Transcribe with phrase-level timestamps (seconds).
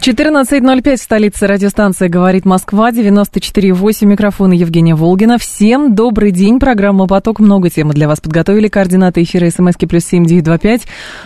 [0.00, 5.36] 14.05 в столице радиостанции «Говорит Москва», 94.8, микрофон Евгения Волгина.
[5.38, 7.40] Всем добрый день, программа «Поток».
[7.40, 8.68] Много темы для вас подготовили.
[8.68, 10.82] Координаты эфира смски плюс семь девять два пять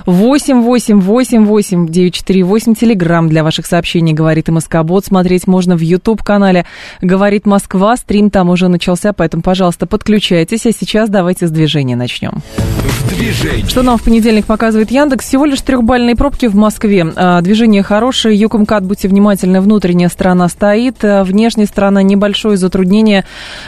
[0.07, 2.75] восемь восемь восемь восемь девять четыре восемь.
[2.75, 5.05] Телеграмм для ваших сообщений «Говорит МСК Бот».
[5.05, 6.65] Смотреть можно в YouTube-канале
[7.03, 7.97] «Говорит Москва».
[7.97, 10.65] Стрим там уже начался, поэтому, пожалуйста, подключайтесь.
[10.65, 12.43] А сейчас давайте с движения начнем.
[13.11, 13.67] Движение.
[13.67, 15.27] Что нам в понедельник показывает Яндекс?
[15.27, 17.07] Всего лишь трехбальные пробки в Москве.
[17.17, 23.25] А, движение хорошее, юг МКАД, будьте внимательны, внутренняя сторона стоит, э, внешняя сторона небольшое затруднение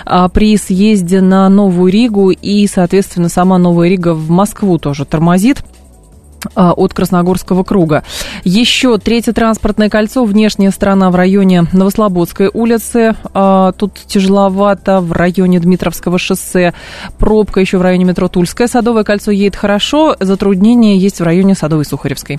[0.06, 5.64] а, при съезде на Новую Ригу и, соответственно, сама Новая Рига в Москву тоже тормозит
[6.54, 8.04] а, от Красногорского круга.
[8.44, 13.16] Еще третье транспортное кольцо, внешняя сторона в районе Новослободской улицы.
[13.34, 16.74] А, тут тяжеловато в районе Дмитровского шоссе.
[17.18, 18.68] Пробка еще в районе метро Тульское.
[18.68, 20.14] Садовое кольцо едет хорошо.
[20.20, 22.38] Затруднения есть в районе Садовой Сухаревской.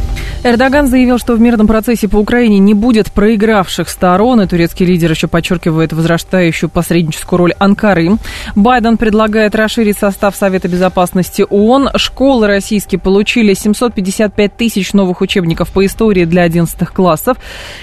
[0.43, 5.11] Эрдоган заявил, что в мирном процессе по Украине не будет проигравших сторон, и турецкий лидер
[5.11, 8.17] еще подчеркивает возрастающую посредническую роль Анкары.
[8.55, 11.91] Байден предлагает расширить состав Совета Безопасности ООН.
[11.95, 17.37] Школы российские получили 755 тысяч новых учебников по истории для 11 классов.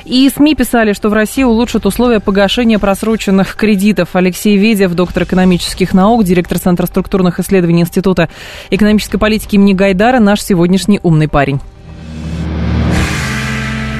[0.05, 4.17] И СМИ писали, что в России улучшат условия погашения просроченных кредитов.
[4.17, 8.29] Алексей Ведев, доктор экономических наук, директор Центра структурных исследований Института
[8.71, 11.61] экономической политики имени Гайдара, наш сегодняшний умный парень.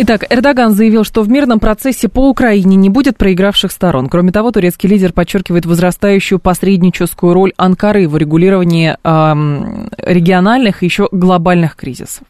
[0.00, 4.08] Итак, Эрдоган заявил, что в мирном процессе по Украине не будет проигравших сторон.
[4.08, 11.08] Кроме того, турецкий лидер подчеркивает возрастающую посредническую роль Анкары в регулировании э, региональных и еще
[11.10, 12.22] глобальных кризисов.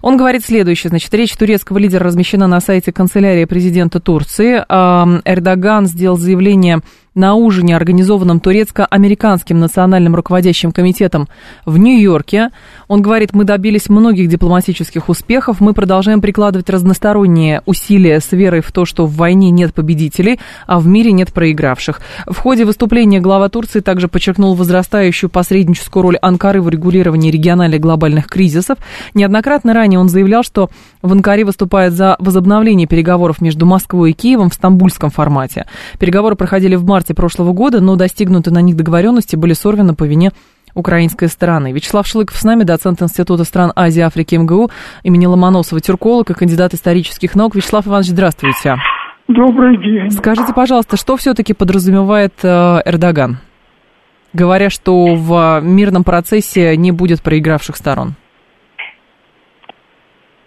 [0.00, 0.90] Он говорит следующее.
[0.90, 4.64] Значит, речь турецкого лидера размещена на сайте канцелярии президента Турции.
[4.68, 6.80] Эрдоган сделал заявление
[7.14, 11.28] на ужине, организованном турецко-американским национальным руководящим комитетом
[11.66, 12.50] в Нью-Йорке.
[12.88, 18.70] Он говорит, мы добились многих дипломатических успехов, мы продолжаем прикладывать разносторонние усилия с верой в
[18.70, 22.00] то, что в войне нет победителей, а в мире нет проигравших.
[22.26, 28.26] В ходе выступления глава Турции также подчеркнул возрастающую посредническую роль Анкары в регулировании региональных глобальных
[28.26, 28.76] кризисов.
[29.14, 30.68] Неоднократно ранее он заявлял, что
[31.00, 35.64] в Анкаре выступает за возобновление переговоров между Москвой и Киевом в стамбульском формате.
[35.98, 40.32] Переговоры проходили в марте прошлого года, но достигнуты на них договоренности были сорваны по вине
[40.74, 41.72] украинской стороны.
[41.72, 44.70] Вячеслав Шлыков с нами, доцент Института стран Азии, Африки МГУ
[45.02, 47.54] имени Ломоносова, тюрколог и кандидат исторических наук.
[47.54, 48.76] Вячеслав Иванович, здравствуйте.
[49.28, 50.10] Добрый день.
[50.10, 53.38] Скажите, пожалуйста, что все-таки подразумевает э, Эрдоган,
[54.32, 58.14] говоря, что в мирном процессе не будет проигравших сторон?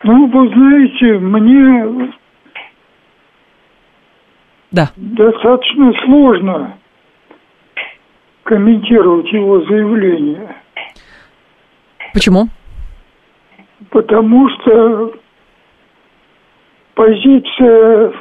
[0.03, 2.11] Ну, вы знаете, мне
[4.75, 4.89] да.
[4.97, 6.77] Достаточно сложно
[8.45, 10.55] комментировать его заявление.
[12.13, 12.47] Почему?
[13.89, 15.13] Потому что
[16.93, 18.13] позиция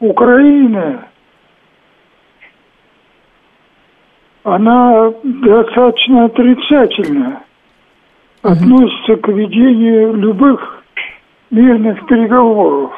[0.00, 1.00] Украины,
[4.44, 7.42] она достаточно отрицательно
[8.42, 8.52] угу.
[8.52, 10.82] относится к ведению любых
[11.50, 12.92] мирных переговоров.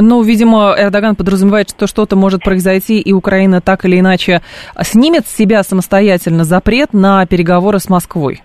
[0.00, 4.42] Ну, видимо, Эрдоган подразумевает, что что-то может произойти, и Украина так или иначе
[4.80, 8.42] снимет с себя самостоятельно запрет на переговоры с Москвой.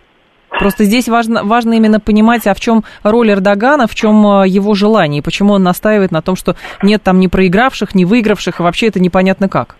[0.50, 4.74] Просто здесь важно, важно именно понимать, а в чем роль Эрдогана, в чем э, его
[4.74, 8.88] желание, почему он настаивает на том, что нет там ни проигравших, ни выигравших, и вообще
[8.88, 9.76] это непонятно как.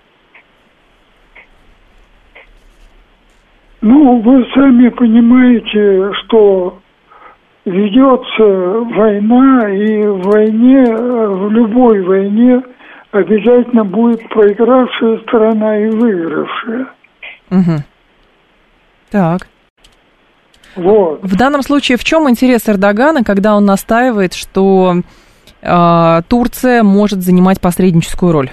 [3.82, 6.83] Ну, вы сами понимаете, что
[7.66, 8.44] ведется
[8.96, 12.62] война, и в войне, в любой войне
[13.12, 16.88] обязательно будет проигравшая сторона и выигравшая.
[17.52, 17.84] Угу.
[19.12, 19.48] Так.
[20.76, 21.22] Вот.
[21.22, 24.96] В данном случае в чем интерес Эрдогана, когда он настаивает, что
[25.62, 28.50] э, Турция может занимать посредническую роль?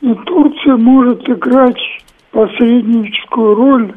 [0.00, 1.78] И Турция может играть
[2.32, 3.94] посредническую роль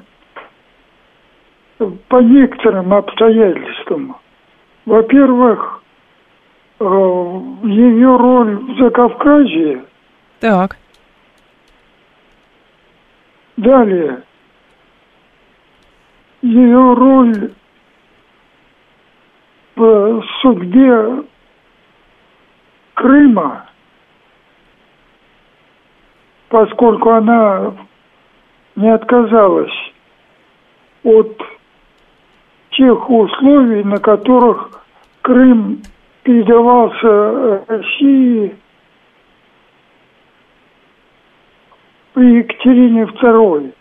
[1.77, 4.16] по некоторым обстоятельствам.
[4.86, 5.81] Во-первых,
[6.80, 9.83] э, ее роль в Закавказье.
[10.39, 10.77] Так.
[13.57, 14.24] Далее.
[16.42, 17.51] Ее роль
[19.75, 21.24] в судьбе
[22.94, 23.66] Крыма,
[26.48, 27.74] поскольку она
[28.75, 29.94] не отказалась
[31.04, 31.42] от
[32.77, 34.83] тех условий, на которых
[35.22, 35.81] Крым
[36.24, 38.56] передавался России
[42.13, 43.74] при Екатерине II.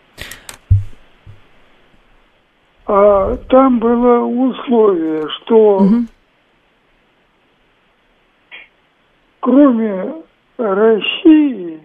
[2.87, 5.95] А там было условие, что угу.
[9.39, 10.13] кроме
[10.57, 11.79] России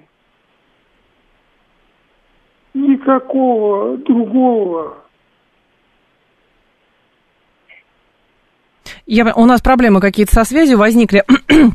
[2.74, 4.99] никакого другого
[9.10, 11.24] Я, у нас проблемы какие-то со связью возникли.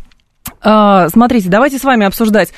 [0.68, 2.52] А, смотрите, давайте с вами обсуждать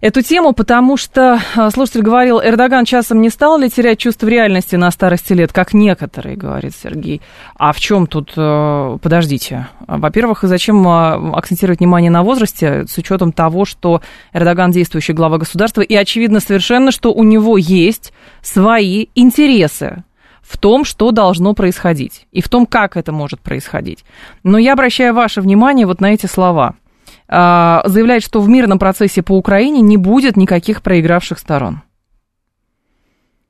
[0.00, 4.74] эту тему, потому что а, слушатель говорил, Эрдоган часом не стал ли терять чувство реальности
[4.74, 7.20] на старости лет, как некоторые, говорит Сергей.
[7.56, 13.32] А в чем тут, э, подождите, во-первых, зачем а, акцентировать внимание на возрасте, с учетом
[13.32, 14.00] того, что
[14.32, 18.12] Эрдоган действующий глава государства, и очевидно совершенно, что у него есть
[18.42, 20.04] свои интересы
[20.46, 24.04] в том, что должно происходить, и в том, как это может происходить.
[24.42, 26.74] Но я обращаю ваше внимание вот на эти слова–
[27.28, 31.82] а, заявляет, что в мирном процессе по Украине не будет никаких проигравших сторон.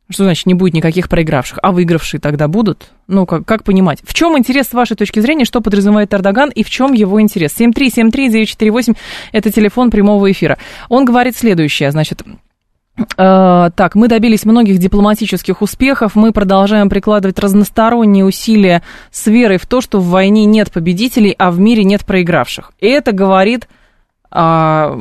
[0.08, 1.58] Что значит не будет никаких проигравших?
[1.62, 2.92] А выигравшие тогда будут?
[3.08, 3.98] Ну, как, как понимать?
[4.04, 7.58] В чем интерес с вашей точки зрения, что подразумевает Эрдоган и в чем его интерес?
[7.58, 8.96] 7373948–
[9.32, 10.58] это телефон прямого эфира.
[10.88, 12.22] Он говорит следующее, значит,
[13.16, 19.80] так, мы добились многих дипломатических успехов, мы продолжаем прикладывать разносторонние усилия с верой в то,
[19.80, 22.72] что в войне нет победителей, а в мире нет проигравших.
[22.80, 23.68] И это говорит,
[24.30, 24.96] а,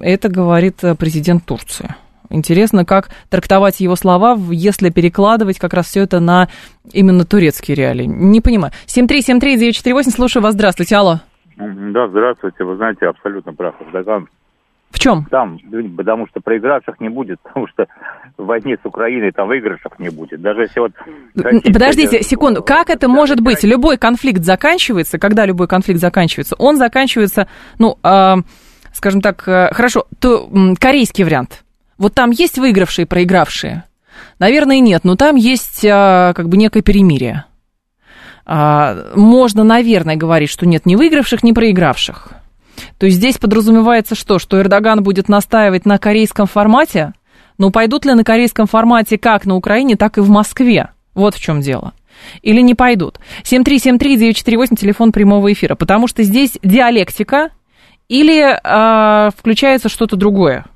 [0.00, 1.94] это говорит президент Турции.
[2.30, 6.48] Интересно, как трактовать его слова, если перекладывать как раз все это на
[6.92, 8.04] именно турецкие реалии.
[8.06, 8.72] Не понимаю.
[8.86, 10.54] 7373948, слушаю вас.
[10.54, 11.20] Здравствуйте, алло.
[11.56, 12.64] Да, здравствуйте.
[12.64, 13.74] Вы знаете, абсолютно прав.
[13.80, 14.28] Эрдоган
[14.90, 15.26] в чем?
[15.30, 15.58] Там,
[15.96, 17.86] потому что проигравших не будет, потому что
[18.36, 20.40] в войне с Украиной там выигравших не будет.
[20.40, 20.92] Даже если вот...
[21.34, 23.62] Россия, Подождите секунду, как это может быть?
[23.64, 26.56] Любой конфликт заканчивается, когда любой конфликт заканчивается?
[26.58, 27.48] Он заканчивается,
[27.78, 28.34] ну, э,
[28.92, 31.64] скажем так, э, хорошо, то э, корейский вариант.
[31.98, 33.84] Вот там есть выигравшие и проигравшие?
[34.38, 37.44] Наверное, нет, но там есть э, как бы некое перемирие.
[38.46, 42.32] Э, можно, наверное, говорить, что нет ни выигравших, ни проигравших.
[42.98, 44.38] То есть здесь подразумевается что?
[44.38, 47.12] Что Эрдоган будет настаивать на корейском формате?
[47.58, 50.90] Но пойдут ли на корейском формате как на Украине, так и в Москве?
[51.14, 51.92] Вот в чем дело.
[52.42, 53.18] Или не пойдут?
[53.44, 55.74] 7373948, телефон прямого эфира.
[55.74, 57.50] Потому что здесь диалектика
[58.08, 60.66] или э, включается что-то другое.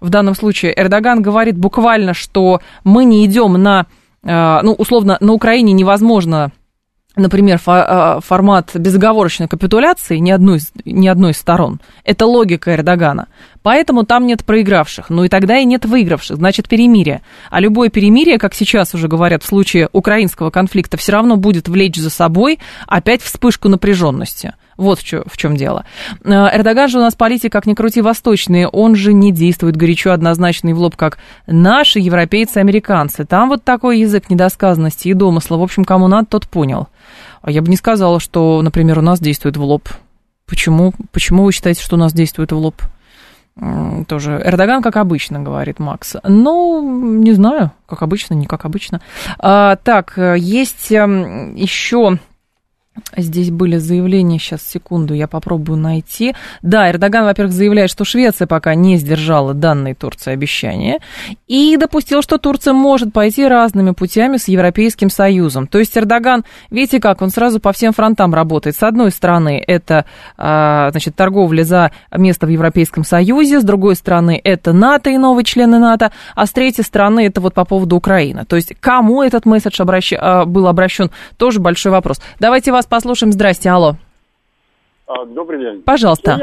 [0.00, 3.86] В данном случае Эрдоган говорит буквально, что мы не идем на,
[4.22, 6.52] э, ну, условно, на Украине невозможно
[7.20, 11.80] например, а, формат безоговорочной капитуляции ни одной, из, ни одной из сторон.
[12.04, 13.28] Это логика Эрдогана.
[13.62, 15.10] Поэтому там нет проигравших.
[15.10, 16.36] Ну и тогда и нет выигравших.
[16.36, 17.22] Значит, перемирие.
[17.50, 21.96] А любое перемирие, как сейчас уже говорят в случае украинского конфликта, все равно будет влечь
[21.96, 24.54] за собой опять вспышку напряженности.
[24.80, 25.84] Вот в, чё, чем дело.
[26.24, 28.64] Э, Эрдоган же у нас политик, как ни крути, восточный.
[28.64, 33.26] Он же не действует горячо, однозначно и в лоб, как наши европейцы-американцы.
[33.26, 35.58] Там вот такой язык недосказанности и домысла.
[35.58, 36.88] В общем, кому надо, тот понял.
[37.42, 39.86] А я бы не сказала, что, например, у нас действует в лоб.
[40.46, 42.82] Почему, почему вы считаете, что у нас действует в лоб?
[44.08, 46.16] Тоже Эрдоган, как обычно, говорит Макс.
[46.24, 49.02] Ну, не знаю, как обычно, не как обычно.
[49.38, 52.18] А, так, есть эм, еще
[53.16, 56.34] Здесь были заявления, сейчас, секунду, я попробую найти.
[56.62, 60.98] Да, Эрдоган, во-первых, заявляет, что Швеция пока не сдержала данные Турции обещания
[61.46, 65.68] и допустил, что Турция может пойти разными путями с Европейским Союзом.
[65.68, 68.76] То есть Эрдоган, видите как, он сразу по всем фронтам работает.
[68.76, 70.04] С одной стороны, это,
[70.36, 75.44] а, значит, торговля за место в Европейском Союзе, с другой стороны, это НАТО и новые
[75.44, 78.44] члены НАТО, а с третьей стороны, это вот по поводу Украины.
[78.46, 80.12] То есть кому этот месседж обращ...
[80.18, 82.20] А, был обращен, тоже большой вопрос.
[82.40, 83.32] Давайте вас послушаем.
[83.32, 83.92] Здрасте, алло.
[85.06, 85.82] А, добрый день.
[85.82, 86.36] Пожалуйста.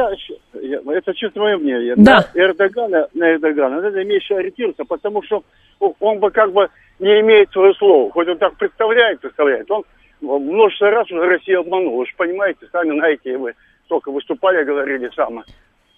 [0.54, 1.96] Ну, я, я, это чисто мое мнение.
[1.98, 2.28] Да.
[2.36, 5.44] На Эрдогана, на Эрдогана надо меньше ориентироваться, потому что
[5.80, 8.12] он бы как бы не имеет свое слово.
[8.12, 9.72] Хоть он так представляет, представляет.
[9.72, 9.84] Он
[10.22, 11.98] множество раз уже Россию обманул.
[11.98, 13.56] Вы же понимаете, сами знаете, вы
[13.88, 15.46] только выступали, говорили самое.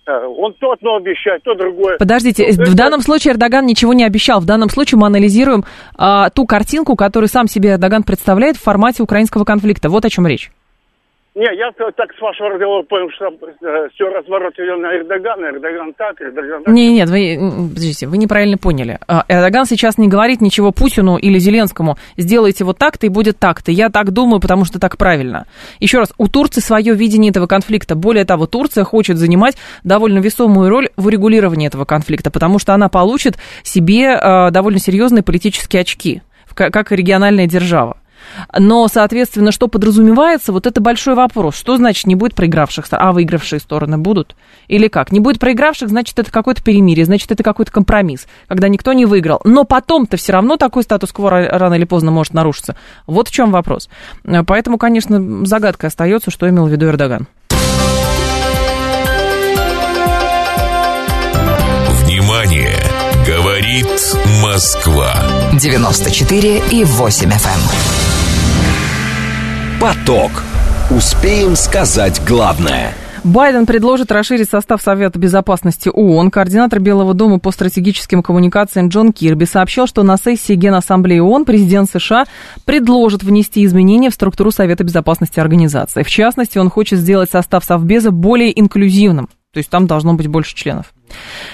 [0.08, 1.98] Он то одно обещает, то другое.
[1.98, 2.76] Подождите, ну, в это...
[2.76, 4.40] данном случае Эрдоган ничего не обещал.
[4.40, 5.64] В данном случае мы анализируем
[5.96, 9.90] а, ту картинку, которую сам себе Эрдоган представляет в формате украинского конфликта.
[9.90, 10.52] Вот о чем речь.
[11.36, 15.94] Не, я так с вашего разговора понял, что э, все разворот идет на Эрдогана, Эрдоган
[15.94, 16.74] так, Эрдоган так.
[16.74, 17.38] Не, нет, вы,
[17.70, 18.98] подождите, вы неправильно поняли.
[19.08, 21.98] А, Эрдоган сейчас не говорит ничего Путину или Зеленскому.
[22.18, 23.72] Сделайте вот так-то и будет так-то.
[23.72, 25.46] Я так думаю, потому что так правильно.
[25.80, 27.94] Еще раз, у Турции свое видение этого конфликта.
[27.94, 32.90] Более того, Турция хочет занимать довольно весомую роль в урегулировании этого конфликта, потому что она
[32.90, 36.24] получит себе э, довольно серьезные политические очки,
[36.56, 37.99] как региональная держава.
[38.58, 41.56] Но, соответственно, что подразумевается, вот это большой вопрос.
[41.56, 44.36] Что значит не будет проигравших, а выигравшие стороны будут?
[44.68, 45.12] Или как?
[45.12, 49.42] Не будет проигравших, значит, это какое-то перемирие, значит, это какой-то компромисс, когда никто не выиграл.
[49.44, 52.76] Но потом-то все равно такой статус-кво рано или поздно может нарушиться.
[53.08, 53.90] Вот в чем вопрос.
[54.48, 57.28] Поэтому, конечно, загадка остается, что имел в виду Эрдоган.
[62.04, 62.76] Внимание!
[63.28, 63.88] Говорит
[64.42, 65.14] Москва.
[65.54, 67.99] 94 и 8 FM.
[69.80, 70.44] Поток.
[70.92, 72.94] Успеем сказать главное.
[73.24, 76.32] Байден предложит расширить состав Совета Безопасности ООН.
[76.32, 81.90] Координатор Белого дома по стратегическим коммуникациям Джон Кирби сообщил, что на сессии Генассамблеи ООН президент
[81.90, 82.26] США
[82.66, 86.04] предложит внести изменения в структуру Совета Безопасности Организации.
[86.04, 90.56] В частности, он хочет сделать состав Совбеза более инклюзивным, то есть там должно быть больше
[90.58, 90.92] членов.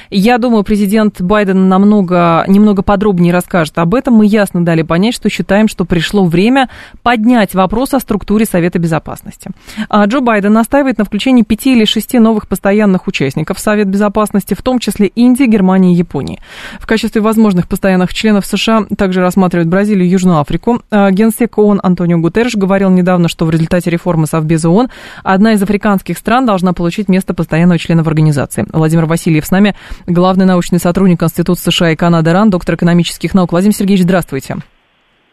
[0.09, 4.15] Я думаю, президент Байден намного, немного подробнее расскажет об этом.
[4.15, 6.69] Мы ясно дали понять, что считаем, что пришло время
[7.03, 9.51] поднять вопрос о структуре Совета Безопасности.
[9.89, 14.61] А Джо Байден настаивает на включении пяти или шести новых постоянных участников Совета Безопасности, в
[14.61, 16.39] том числе Индии, Германии и Японии.
[16.79, 20.81] В качестве возможных постоянных членов США также рассматривают Бразилию и Южную Африку.
[20.91, 24.89] А генсек ООН Антонио Гутерреш говорил недавно, что в результате реформы Совбеза ООН
[25.23, 28.65] одна из африканских стран должна получить место постоянного члена в организации.
[28.71, 29.75] Владимир Васильев с нами
[30.07, 33.51] главный научный сотрудник Конституции США и Канады РАН, доктор экономических наук.
[33.51, 34.55] Владимир Сергеевич, здравствуйте.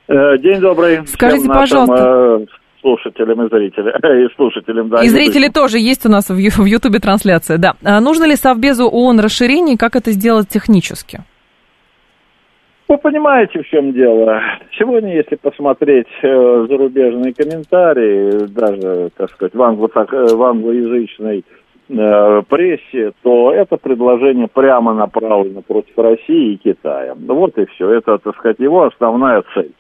[0.09, 1.07] Э, день добрый.
[1.07, 2.39] Скажите, нашим, пожалуйста.
[2.43, 2.47] Э,
[2.81, 3.95] слушателям и зрителям.
[3.97, 5.03] И слушателям, да.
[5.03, 7.75] И зрители тоже есть у нас в Ютубе трансляция, да.
[7.85, 11.21] А нужно ли Совбезу ООН расширение, как это сделать технически?
[12.89, 14.43] Вы понимаете, в чем дело.
[14.79, 21.72] Сегодня, если посмотреть э, зарубежные комментарии, даже, так сказать, в, англо, э, в англоязычной Э,
[21.89, 27.15] прессе, то это предложение прямо направлено против России и Китая.
[27.17, 27.91] Вот и все.
[27.91, 29.73] Это, так сказать, его основная цель.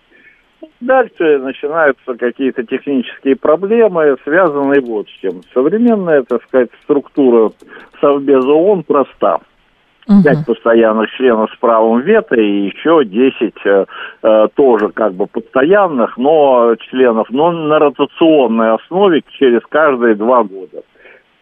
[0.80, 5.42] Дальше начинаются какие-то технические проблемы, связанные вот с чем.
[5.54, 7.52] Современная, так сказать, структура
[8.00, 9.38] Совбеза ООН проста.
[10.24, 10.54] Пять угу.
[10.54, 13.86] постоянных членов с правом вето и еще десять э,
[14.24, 20.82] э, тоже как бы постоянных, но членов, но на ротационной основе через каждые два года.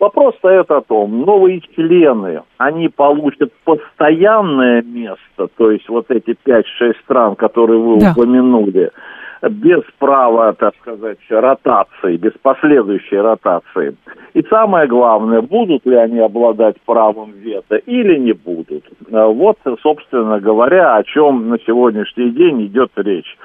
[0.01, 6.65] Вопрос стоит о том, новые члены, они получат постоянное место, то есть вот эти 5-6
[7.05, 8.13] стран, которые вы да.
[8.13, 8.91] упомянули,
[9.43, 13.95] без права, так сказать, ротации, без последующей ротации.
[14.33, 18.85] И самое главное, будут ли они обладать правом вето или не будут.
[19.11, 23.37] Вот, собственно говоря, о чем на сегодняшний день идет речь.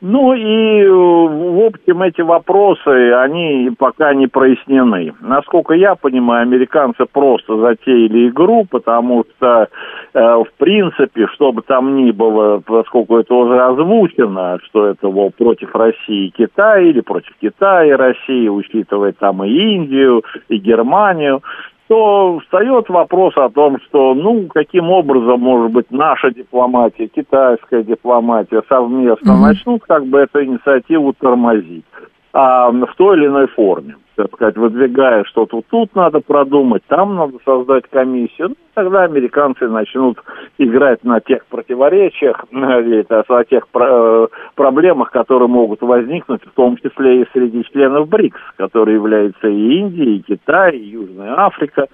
[0.00, 5.12] Ну и э, в общем эти вопросы, они пока не прояснены.
[5.20, 9.68] Насколько я понимаю, американцы просто затеяли игру, потому что,
[10.14, 15.34] э, в принципе, что бы там ни было, поскольку это уже озвучено, что это вот,
[15.34, 21.42] против России и Китая или против Китая и России, учитывая там и Индию, и Германию,
[21.88, 28.62] то встает вопрос о том, что, ну, каким образом, может быть, наша дипломатия, китайская дипломатия
[28.68, 29.40] совместно mm-hmm.
[29.40, 31.84] начнут как бы эту инициативу тормозить
[32.32, 33.96] а, в той или иной форме.
[34.16, 40.18] Так сказать, выдвигая что-то тут надо продумать, там надо создать комиссию, ну, тогда американцы начнут
[40.58, 47.28] играть на тех противоречиях, о тех э, проблемах, которые могут возникнуть, в том числе и
[47.32, 51.86] среди членов БРИКС, которые являются и Индия, и Китай, и Южная Африка,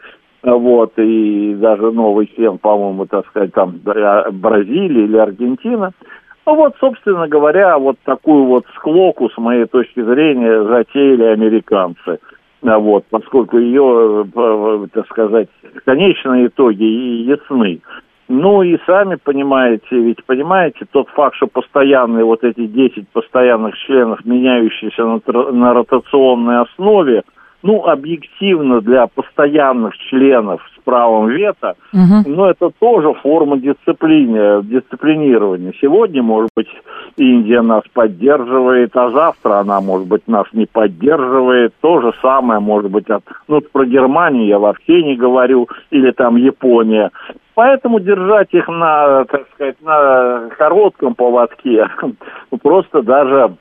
[0.42, 5.92] вот, и даже новый член, по-моему, так сказать, там Бразилия или Аргентина.
[6.46, 12.18] Ну вот, собственно говоря, вот такую вот склоку, с моей точки зрения, затеяли американцы.
[12.62, 15.48] А вот, поскольку ее, э, так сказать,
[15.84, 17.80] конечные итоги ясны.
[18.28, 24.24] Ну и сами понимаете, ведь понимаете, тот факт, что постоянные вот эти 10 постоянных членов,
[24.24, 25.20] меняющиеся на,
[25.52, 27.22] на ротационной основе,
[27.64, 32.28] ну, объективно для постоянных членов с правом вето, угу.
[32.28, 35.72] но это тоже форма дисциплины, дисциплинирования.
[35.80, 36.68] Сегодня, может быть,
[37.16, 41.72] Индия нас поддерживает, а завтра она, может быть, нас не поддерживает.
[41.80, 46.36] То же самое, может быть, от, ну, про Германию я вообще не говорю, или там
[46.36, 47.12] Япония.
[47.54, 51.88] Поэтому держать их на, так сказать, на коротком поводке
[52.62, 53.54] просто даже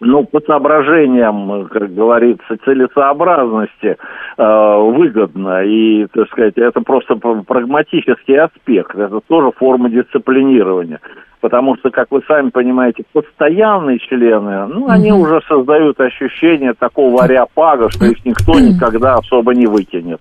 [0.00, 3.96] ну, по соображениям, как говорится, целесообразности
[4.36, 5.62] э, выгодно.
[5.64, 8.94] И, так сказать, это просто прагматический аспект.
[8.94, 11.00] Это тоже форма дисциплинирования.
[11.40, 15.22] Потому что, как вы сами понимаете, постоянные члены, ну, они угу.
[15.22, 20.20] уже создают ощущение такого ареопага, что их никто никогда особо не вытянет.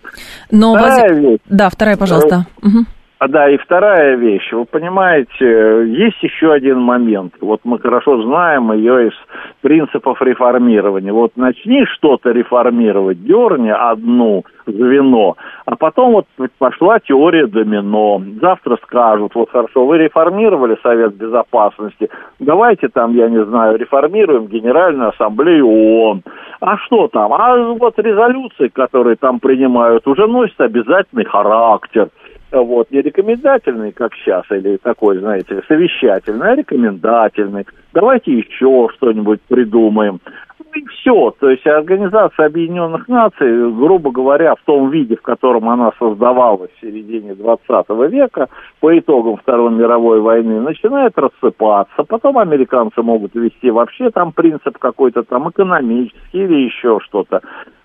[0.51, 1.19] Но вторая воз...
[1.19, 1.39] вещь.
[1.49, 2.45] Да, вторая, пожалуйста.
[2.61, 2.85] Угу.
[3.19, 4.49] А да, и вторая вещь.
[4.53, 7.33] Вы понимаете, есть еще один момент.
[7.41, 9.13] Вот мы хорошо знаем ее из
[9.59, 11.11] принципов реформирования.
[11.11, 15.35] Вот начни что-то реформировать, дерни одну звено,
[15.65, 16.25] а потом вот
[16.59, 18.21] пошла теория домино.
[18.39, 22.09] Завтра скажут, вот хорошо, вы реформировали Совет Безопасности,
[22.39, 26.23] давайте там, я не знаю, реформируем Генеральную Ассамблею ООН.
[26.61, 27.33] А что там?
[27.33, 32.09] А вот резолюции, которые там принимают, уже носят обязательный характер
[32.51, 37.65] вот, не рекомендательный, как сейчас, или такой, знаете, совещательный, а рекомендательный.
[37.93, 40.19] Давайте еще что-нибудь придумаем.
[40.59, 41.33] Ну и все.
[41.39, 46.81] То есть Организация Объединенных Наций, грубо говоря, в том виде, в котором она создавалась в
[46.81, 52.03] середине 20 века, по итогам Второй мировой войны, начинает рассыпаться.
[52.03, 57.41] Потом американцы могут ввести вообще там принцип какой-то там экономический или еще что-то.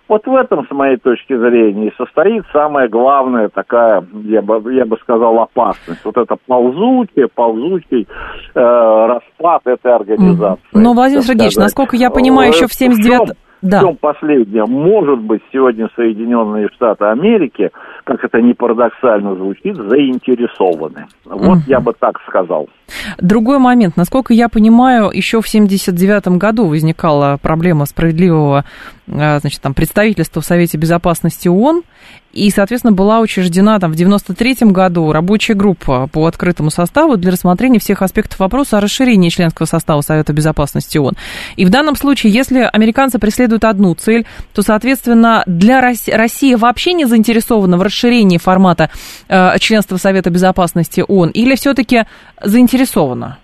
[0.07, 4.85] Вот в этом, с моей точки зрения, и состоит самая главная такая, я бы, я
[4.85, 6.05] бы сказал, опасность.
[6.05, 8.07] Вот это ползучий, ползучий
[8.55, 10.63] э, распад этой организации.
[10.73, 13.35] Но, Владимир Сергеевич, насколько я понимаю, еще в 79
[13.65, 13.79] да.
[13.79, 14.67] В чем последнее?
[14.67, 17.71] Может быть, сегодня Соединенные Штаты Америки,
[18.05, 21.07] как это не парадоксально звучит, заинтересованы.
[21.25, 22.69] Вот mm я бы так сказал.
[23.19, 23.97] Другой момент.
[23.97, 28.67] Насколько я понимаю, еще в 1979 году возникала проблема справедливого
[29.07, 31.85] э, значит, там, представительства в Совете Безопасности ООН,
[32.35, 37.79] и, соответственно, была учреждена там в 93 году рабочая группа по открытому составу для рассмотрения
[37.79, 41.15] всех аспектов вопроса о расширении членского состава Совета Безопасности ООН.
[41.57, 46.93] И в данном случае, если американцы преследуют одну цель, то, соответственно, для России, Россия вообще
[46.93, 48.91] не заинтересована в расширении формата
[49.29, 52.05] э, членства Совета Безопасности ООН, или все-таки
[52.43, 53.39] заинтересована?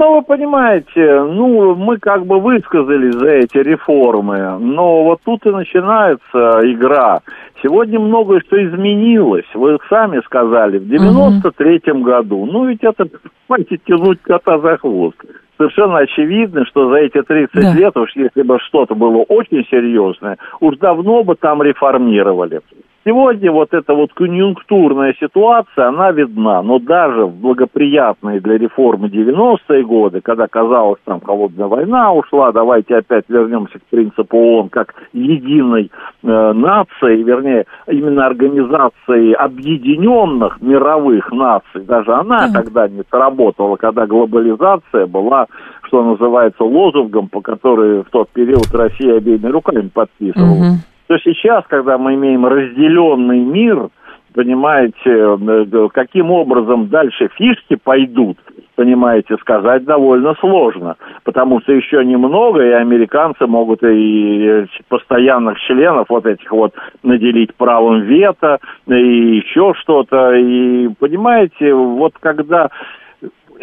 [0.00, 5.50] Ну, вы понимаете, ну, мы как бы высказались за эти реформы, но вот тут и
[5.50, 7.20] начинается игра.
[7.62, 9.46] Сегодня многое что изменилось.
[9.54, 12.46] Вы сами сказали, в 93-м году.
[12.46, 13.06] Ну, ведь это,
[13.46, 15.16] понимаете, тянуть кота за хвост.
[15.58, 17.74] Совершенно очевидно, что за эти 30 да.
[17.74, 22.60] лет, уж если бы что-то было очень серьезное, уж давно бы там реформировали.
[23.02, 29.84] Сегодня вот эта вот конъюнктурная ситуация, она видна, но даже в благоприятные для реформы 90-е
[29.84, 35.90] годы, когда казалось, там холодная война ушла, давайте опять вернемся к принципу ООН как единой
[36.22, 44.06] э, нации, вернее, именно организации объединенных мировых наций, даже она mm тогда не сработала, когда
[44.06, 45.46] глобализация была,
[45.84, 50.64] что называется, лозунгом, по которой в тот период Россия обеими руками подписывала.
[50.64, 53.88] mm то сейчас, когда мы имеем разделенный мир,
[54.32, 58.38] понимаете, э, каким образом дальше фишки пойдут,
[58.76, 60.94] понимаете, сказать довольно сложно,
[61.24, 68.02] потому что еще немного, и американцы могут и постоянных членов вот этих вот наделить правом
[68.02, 72.70] вето, и еще что-то, и понимаете, вот когда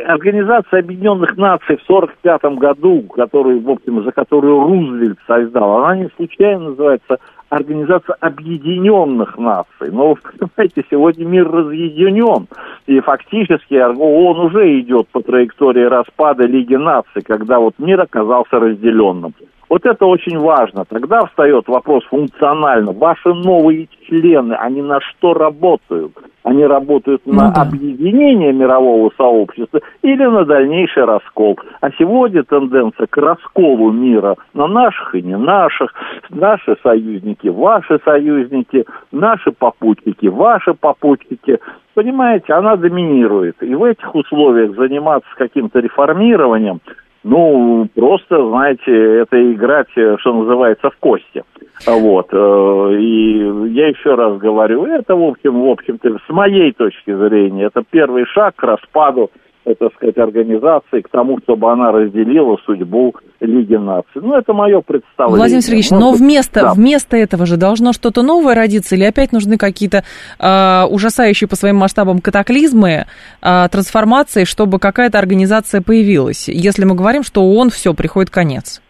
[0.06, 6.10] Организация Объединенных Наций в 1945 году, который, в общем, за которую Рузвельт создал, она не
[6.16, 7.18] случайно называется
[7.50, 9.92] Организация Объединенных Наций.
[9.92, 12.48] Но, вы понимаете, сегодня мир разъединен.
[12.86, 19.34] И фактически он уже идет по траектории распада Лиги Наций, когда вот мир оказался разделенным.
[19.70, 20.86] Вот это очень важно.
[20.86, 22.94] Тогда встает вопрос функционально.
[22.94, 26.14] Ваши новые члены, они на что работают?
[26.44, 27.64] Они работают ну, на да.
[27.64, 31.60] объединение мирового сообщества или на дальнейший раскол.
[31.82, 35.94] А сегодня тенденция к расколу мира на наших и не наших.
[36.30, 41.60] Наши союзники, ваши союзники, наши попутчики, ваши попутчики.
[41.94, 43.62] Понимаете, она доминирует.
[43.62, 46.80] И в этих условиях заниматься каким-то реформированием–
[47.28, 51.44] ну, просто, знаете, это играть, что называется, в кости.
[51.86, 52.28] Вот.
[52.32, 57.66] Э, и я еще раз говорю, это, в общем, в общем-то, с моей точки зрения,
[57.66, 59.30] это первый шаг к распаду
[59.76, 64.22] так сказать, организации к тому, чтобы она разделила судьбу Лиги наций.
[64.22, 65.38] Ну, это мое представление.
[65.38, 66.74] Владимир Сергеевич, Может, но вместо, да.
[66.74, 70.04] вместо этого же должно что-то новое родиться, или опять нужны какие-то
[70.40, 73.06] э, ужасающие по своим масштабам катаклизмы,
[73.42, 78.82] э, трансформации, чтобы какая-то организация появилась, если мы говорим, что ООН все, приходит конец?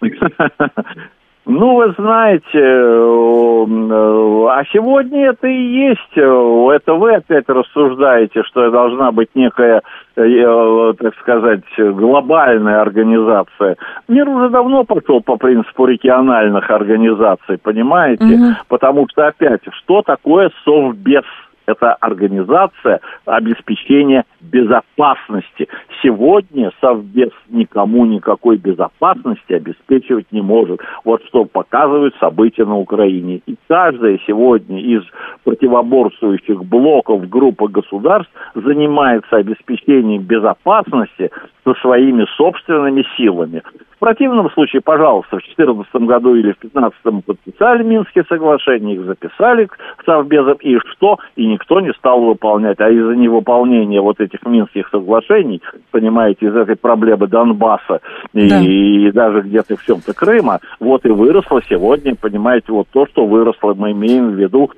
[1.50, 6.12] Ну, вы знаете, э, э, а сегодня это и есть.
[6.14, 9.80] Это вы опять рассуждаете, что должна быть некая э,
[10.18, 13.76] так сказать, глобальная организация.
[14.08, 18.24] Мир уже давно пошел по принципу региональных организаций, понимаете?
[18.24, 18.44] Угу.
[18.68, 21.24] Потому что, опять, что такое совбез?
[21.68, 25.68] Это организация обеспечения безопасности.
[26.02, 30.80] Сегодня Совбез никому никакой безопасности обеспечивать не может.
[31.04, 33.42] Вот что показывают события на Украине.
[33.46, 35.02] И каждая сегодня из
[35.44, 41.30] противоборствующих блоков группы государств занимается обеспечением безопасности
[41.64, 43.62] со своими собственными силами.
[43.98, 49.64] В противном случае, пожалуйста, в 2014 году или в 2015 подписали Минские соглашения, их записали
[49.66, 49.76] к
[50.06, 51.18] Совбезам, и что?
[51.34, 52.80] И никто не стал выполнять.
[52.80, 58.00] А из-за невыполнения вот этих Минских соглашений, понимаете, из этой проблемы Донбасса
[58.32, 58.60] и, да.
[58.60, 63.74] и даже где-то в чем-то Крыма, вот и выросло сегодня, понимаете, вот то, что выросло,
[63.74, 64.70] мы имеем в виду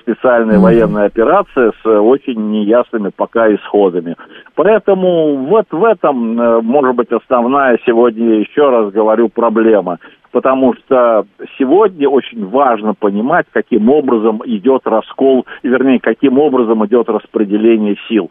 [0.00, 0.62] специальная mm-hmm.
[0.62, 4.16] военная операция с очень неясными пока исходами.
[4.54, 9.98] Поэтому вот в этом, э, может быть, основная сегодня, еще раз говорю, проблема.
[10.32, 11.26] Потому что
[11.58, 18.30] сегодня очень важно понимать, каким образом идет раскол, вернее, каким образом идет распределение сил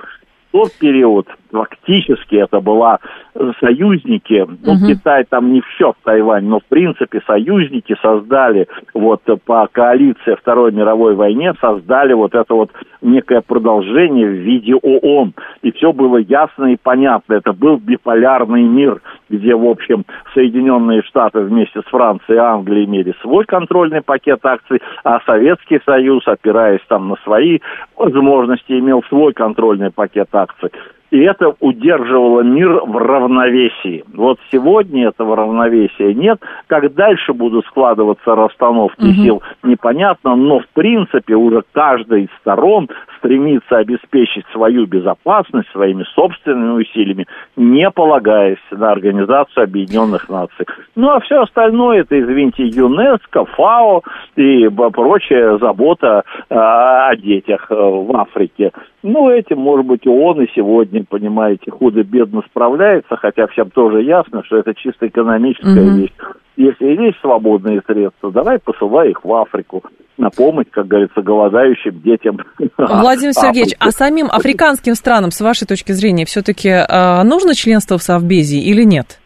[0.52, 3.00] тот период фактически это была
[3.60, 4.88] союзники, ну, угу.
[4.88, 10.72] Китай там не в счет Тайвань, но в принципе союзники создали вот по коалиции Второй
[10.72, 15.34] мировой войне, создали вот это вот некое продолжение в виде ООН.
[15.62, 17.34] И все было ясно и понятно.
[17.34, 23.14] Это был биполярный мир, где, в общем, Соединенные Штаты вместе с Францией и Англией имели
[23.22, 27.60] свой контрольный пакет акций, а Советский Союз, опираясь там на свои
[27.98, 34.04] возможности, имел свой контрольный пакет акций factory и это удерживало мир в равновесии.
[34.14, 36.40] Вот сегодня этого равновесия нет.
[36.68, 39.14] Как дальше будут складываться расстановки угу.
[39.14, 46.82] сил, непонятно, но в принципе уже каждая из сторон стремится обеспечить свою безопасность своими собственными
[46.82, 50.66] усилиями, не полагаясь на Организацию Объединенных Наций.
[50.96, 54.02] Ну а все остальное это, извините, ЮНЕСКО, ФАО
[54.38, 58.72] и прочая забота э, о детях э, в Африке.
[59.04, 64.58] Ну, этим, может быть, ООН и сегодня, понимаете, худо-бедно справляется, хотя всем тоже ясно, что
[64.58, 65.98] это чисто экономическая mm-hmm.
[65.98, 66.14] вещь.
[66.58, 69.84] Если есть свободные средства, давай посылай их в Африку
[70.18, 72.38] на помощь, как говорится, голодающим детям.
[72.78, 78.04] Владимир Сергеевич, а самим африканским странам, с вашей точки зрения, все-таки э, нужно членство в
[78.04, 79.20] Совбезе или нет?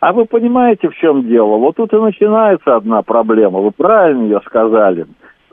[0.00, 1.56] А вы понимаете, в чем дело?
[1.56, 3.60] Вот тут и начинается одна проблема.
[3.60, 5.06] Вы правильно ее сказали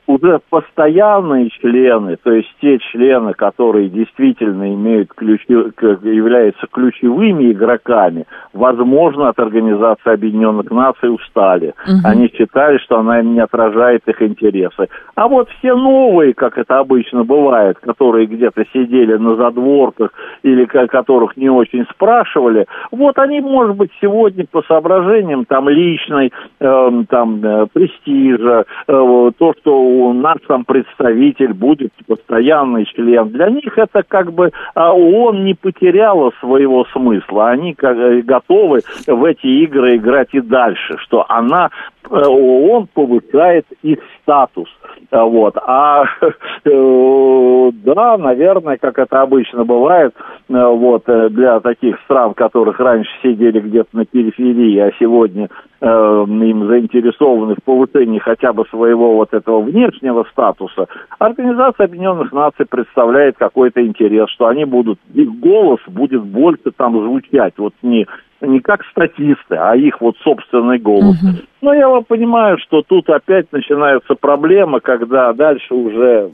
[0.08, 9.30] уже постоянные члены, то есть те члены, которые действительно имеют ключи, являются ключевыми игроками, возможно,
[9.30, 11.74] от Организации Объединенных Наций устали.
[11.88, 11.98] Угу.
[12.04, 14.90] Они считали, что она не отражает их интересы.
[15.16, 20.12] А вот все новые, как это обычно бывает, которые где-то сидели на задворках
[20.44, 27.04] или которых не очень спрашивали, вот они, может быть, сегодня по соображениям там личной, э,
[27.10, 33.30] там э, престижа, э, то, что у нас там представитель будет постоянный член.
[33.30, 37.50] Для них это как бы а, ООН не потеряла своего смысла.
[37.50, 41.70] Они э, готовы в эти игры играть и дальше, что она
[42.10, 44.70] э, ООН повышает их статус.
[45.12, 45.56] А, вот.
[45.58, 46.06] А
[46.66, 50.14] э, да, наверное, как это обычно бывает,
[50.50, 55.50] вот, для таких стран, которых раньше сидели где-то на периферии, а сегодня
[55.84, 60.88] э, им заинтересованы в повышении хотя бы своего вот этого внешнего статуса,
[61.20, 67.54] Организация Объединенных Наций представляет какой-то интерес, что они будут, их голос будет больше там звучать,
[67.58, 68.08] вот не
[68.42, 71.16] не как статисты, а их вот собственный голос.
[71.24, 71.32] Угу.
[71.62, 76.30] Но я вам понимаю, что тут опять начинается проблема, когда дальше уже,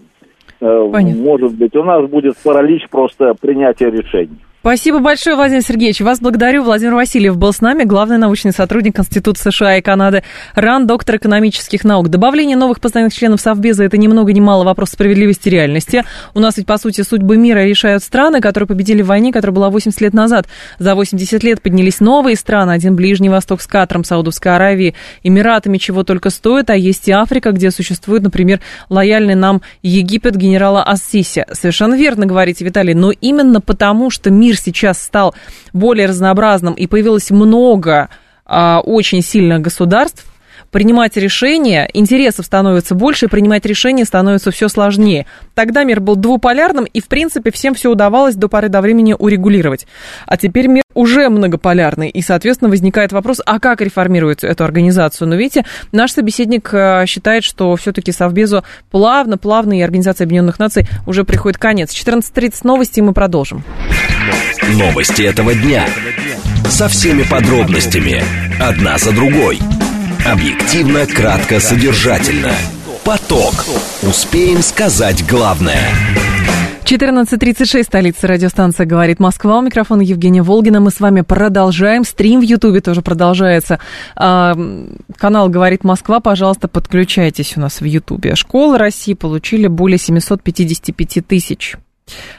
[0.60, 4.40] э, может быть, у нас будет паралич просто принятия решений.
[4.62, 6.02] Спасибо большое, Владимир Сергеевич.
[6.02, 6.64] Вас благодарю.
[6.64, 10.22] Владимир Васильев был с нами, главный научный сотрудник Института США и Канады,
[10.54, 12.10] РАН, доктор экономических наук.
[12.10, 16.04] Добавление новых постоянных членов Совбеза– это ни много ни мало вопрос справедливости и реальности.
[16.34, 19.70] У нас ведь, по сути, судьбы мира решают страны, которые победили в войне, которая была
[19.70, 20.50] 80 лет назад.
[20.78, 22.72] За 80 лет поднялись новые страны.
[22.72, 24.94] Один Ближний Восток с Катром, Саудовской Аравией,
[25.24, 26.70] Эмиратами, чего только стоит.
[26.70, 31.46] А есть и Африка, где существует, например, лояльный нам Египет генерала Ассиси.
[31.54, 35.36] Совершенно верно говорите, Виталий, но именно потому, что мир мир сейчас стал
[35.74, 38.10] более разнообразным и появилось много
[38.46, 40.26] а, очень сильных государств,
[40.72, 45.26] принимать решения, интересов становится больше, и принимать решения становится все сложнее.
[45.56, 49.88] Тогда мир был двуполярным, и, в принципе, всем все удавалось до поры до времени урегулировать.
[50.26, 55.28] А теперь мир уже многополярный, и, соответственно, возникает вопрос, а как реформировать эту организацию?
[55.28, 61.24] Но видите, наш собеседник э, считает, что все-таки Совбезу плавно-плавно и Организация Объединенных Наций уже
[61.24, 61.94] приходит конец.
[61.94, 63.64] 14.30 новости, и мы продолжим.
[64.78, 65.24] Новости.
[65.24, 65.88] Этого дня.
[66.70, 68.24] Со всеми подробностями.
[68.62, 69.60] Одна за другой.
[70.26, 72.52] Объективно, кратко, содержательно.
[73.04, 73.66] Поток.
[74.04, 75.82] Успеем сказать главное.
[76.84, 79.60] 14.36, столица радиостанция «Говорит Москва».
[79.60, 80.80] У микрофона Евгения Волгина.
[80.80, 82.04] Мы с вами продолжаем.
[82.04, 83.80] Стрим в Ютубе тоже продолжается.
[84.16, 84.56] А,
[85.18, 86.20] канал «Говорит Москва».
[86.20, 88.36] Пожалуйста, подключайтесь у нас в Ютубе.
[88.36, 91.76] Школы России получили более 755 тысяч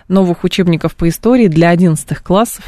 [0.08, 2.64] новых учебников по истории для 11 классов.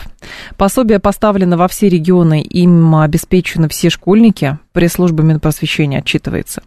[0.56, 4.58] Пособие поставлено во все регионы, им обеспечены все школьники.
[4.72, 6.62] Пресс-служба Минпросвещения отчитывается.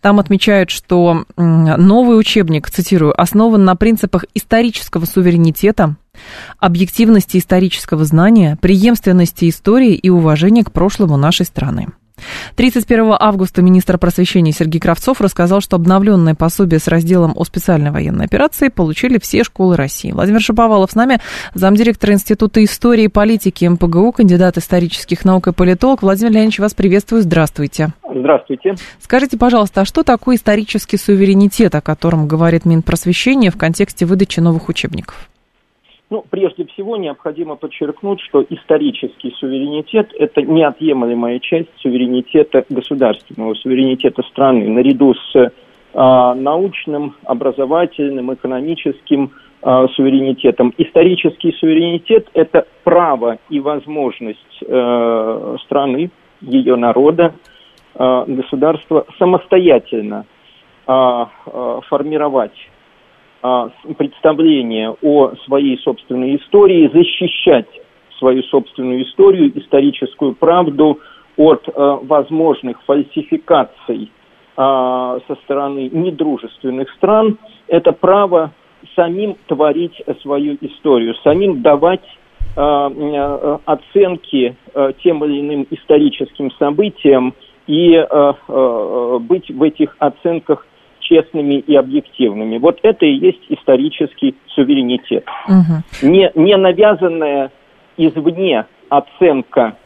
[0.00, 5.96] Там отмечают, что новый учебник, цитирую, основан на принципах исторического суверенитета,
[6.58, 11.88] объективности исторического знания, преемственности истории и уважения к прошлому нашей страны.
[12.56, 18.24] 31 августа министр просвещения Сергей Кравцов рассказал, что обновленное пособие с разделом о специальной военной
[18.24, 20.12] операции получили все школы России.
[20.12, 21.20] Владимир Шаповалов с нами,
[21.54, 26.02] замдиректора Института истории и политики МПГУ, кандидат исторических наук и политолог.
[26.02, 27.22] Владимир Леонидович, вас приветствую.
[27.22, 27.88] Здравствуйте.
[28.08, 28.74] Здравствуйте.
[29.00, 34.68] Скажите, пожалуйста, а что такое исторический суверенитет, о котором говорит Минпросвещение в контексте выдачи новых
[34.68, 35.28] учебников?
[36.08, 44.68] Ну, прежде всего, необходимо подчеркнуть, что исторический суверенитет– это неотъемлемая часть суверенитета государственного, суверенитета страны,
[44.68, 45.52] наряду с
[45.94, 50.72] а, научным, образовательным, экономическим а, суверенитетом.
[50.78, 57.34] Исторический суверенитет– это право и возможность а, страны, ее народа,
[57.96, 60.24] а, государства самостоятельно
[60.86, 62.56] а, а, формировать
[63.96, 67.68] представление о своей собственной истории, защищать
[68.18, 71.00] свою собственную историю, историческую правду
[71.36, 74.10] от а, возможных фальсификаций
[74.56, 78.52] а, со стороны недружественных стран, это право
[78.94, 82.04] самим творить свою историю, самим давать
[82.54, 84.56] оценки
[85.02, 87.34] тем или иным историческим событиям
[87.66, 88.02] и
[89.20, 90.66] быть в этих оценках
[91.08, 92.58] честными и объективными.
[92.58, 95.24] Вот это и есть исторический суверенитет.
[95.48, 96.10] Угу.
[96.10, 97.50] Не, не навязанная
[97.96, 99.76] извне оценка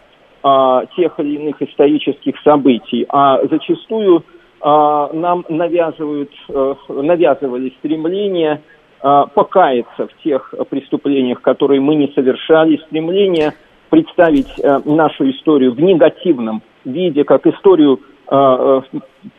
[0.42, 4.24] а, тех или иных исторических событий, а зачастую
[4.60, 8.62] а, нам навязывают, а, навязывали стремление
[9.00, 13.54] а, покаяться в тех преступлениях, которые мы не совершали, стремление
[13.90, 18.82] представить а, нашу историю в негативном виде, как историю а,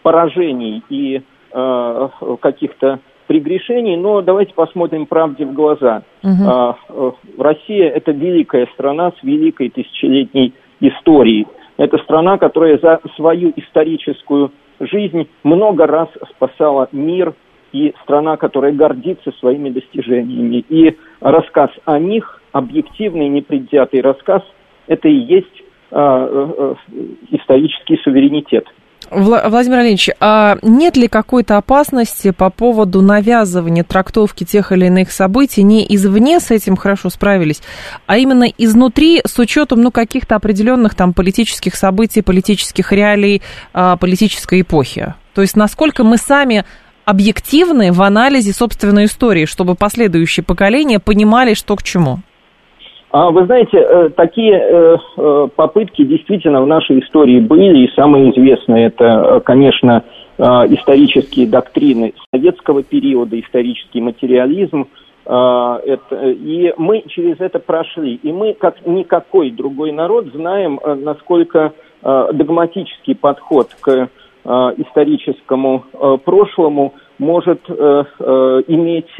[0.03, 1.21] поражений и
[1.53, 2.09] э,
[2.39, 6.03] каких-то прегрешений, но давайте посмотрим правде в глаза.
[6.21, 7.15] Угу.
[7.37, 11.47] Россия– это великая страна с великой тысячелетней историей.
[11.77, 17.33] Это страна, которая за свою историческую жизнь много раз спасала мир,
[17.71, 20.65] и страна, которая гордится своими достижениями.
[20.69, 24.41] И рассказ о них, объективный, непредвзятый рассказ,
[24.87, 26.75] это и есть э, э,
[27.31, 28.67] исторический суверенитет.
[29.11, 35.63] Владимир Ильич, а нет ли какой-то опасности по поводу навязывания трактовки тех или иных событий
[35.63, 37.61] не извне с этим хорошо справились,
[38.07, 43.41] а именно изнутри с учетом ну, каких-то определенных там политических событий, политических реалий,
[43.73, 45.13] а, политической эпохи?
[45.33, 46.63] То есть насколько мы сами
[47.03, 52.21] объективны в анализе собственной истории, чтобы последующие поколения понимали, что к чему?
[53.11, 58.31] А вы знаете, э, такие э, э, попытки действительно в нашей истории были, и самые
[58.31, 60.03] известные это, конечно,
[60.37, 64.87] исторические доктрины советского периода, исторический материализм.
[65.29, 68.15] И мы через это прошли.
[68.15, 74.09] И мы, как никакой другой народ, знаем, насколько догматический подход к
[74.43, 75.83] историческому
[76.25, 79.11] прошлому может иметь,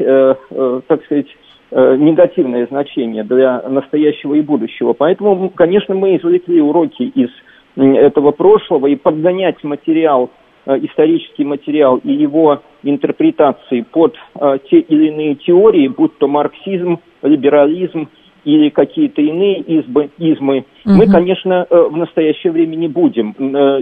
[0.88, 1.28] так сказать,
[1.72, 4.92] негативное значение для настоящего и будущего.
[4.92, 7.30] Поэтому, конечно, мы извлекли уроки из
[7.76, 10.30] этого прошлого и подгонять материал,
[10.66, 16.98] э, исторический материал и его интерпретации под э, те или иные теории, будь то марксизм,
[17.22, 18.08] либерализм
[18.44, 20.94] или какие-то иные избы, измы, угу.
[20.94, 23.30] мы, конечно, в настоящее время не будем.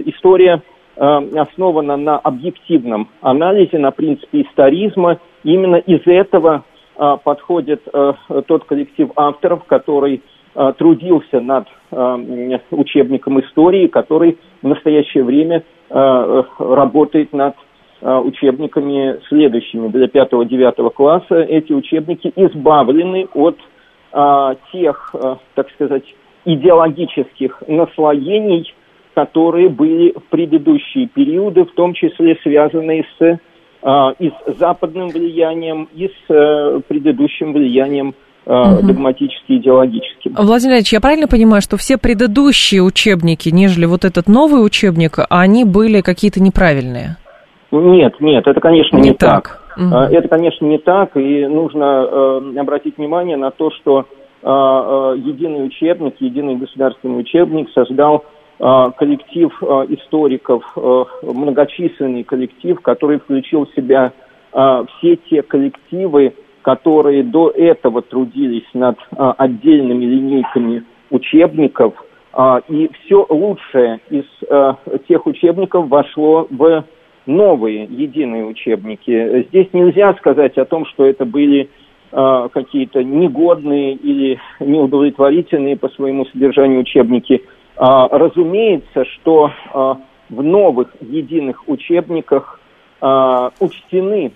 [0.05, 0.61] История
[0.95, 5.17] основана на объективном анализе, на принципе историзма.
[5.43, 6.63] Именно из этого
[7.23, 8.13] подходит э,
[8.47, 10.21] тот коллектив авторов, который
[10.53, 17.55] э, трудился над э, учебником истории, который в настоящее время работает над
[18.01, 21.41] учебниками следующими для 5-9 класса.
[21.41, 23.57] Эти учебники избавлены от
[24.71, 25.13] тех,
[25.53, 26.05] так сказать,
[26.45, 28.73] идеологических наслоений,
[29.13, 33.37] которые были в предыдущие периоды, в том числе связанные с а,
[33.83, 38.13] и с западным влиянием, и с э, предыдущим влиянием
[38.45, 38.85] угу.
[38.85, 40.35] догматически идеологическим.
[40.35, 45.65] Владимир Ильич, я правильно понимаю, что все предыдущие учебники, нежели вот этот новый учебник, они
[45.65, 47.17] были какие-то неправильные?
[47.71, 49.61] Нет, нет, это, конечно, не, не так.
[49.75, 49.77] так.
[49.77, 49.95] Угу.
[49.95, 54.03] Это, конечно, не так, и нужно э, обратить внимание на то, что э,
[54.43, 58.25] э, единый учебник, единый государственный учебник создал
[58.61, 64.13] коллектив э, историков, э, многочисленный коллектив, который включил в себя
[64.53, 71.95] э, все те коллективы, которые до этого трудились над э, отдельными линейками учебников,
[72.33, 74.73] э, и все лучшее из э,
[75.07, 76.83] тех учебников вошло в
[77.25, 79.47] новые единые учебники.
[79.49, 81.69] Здесь нельзя сказать о том, что это были
[82.11, 87.41] э, какие-то негодные или неудовлетворительные по своему содержанию учебники.
[87.77, 89.93] Э, разумеется, что э,
[90.29, 92.59] в новых единых учебниках
[93.01, 94.33] э, учтены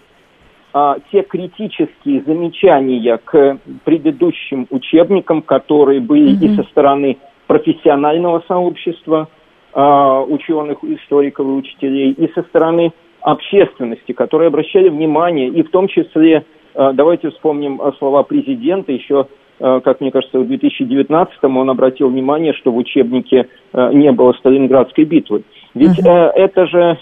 [1.09, 6.53] те критические замечания к предыдущим учебникам, которые были mm-hmm.
[6.53, 7.17] и со стороны
[7.47, 9.29] профессионального сообщества,
[9.77, 15.89] а, ученых, историков и учителей, и со стороны общественности, которые обращали внимание, и в том
[15.89, 22.09] числе, а, давайте вспомним слова президента, еще, а, как мне кажется, в 2019 он обратил
[22.09, 25.43] внимание, что в учебнике не было Сталинградской битвы.
[25.73, 26.31] Ведь uh-huh.
[26.35, 26.97] это же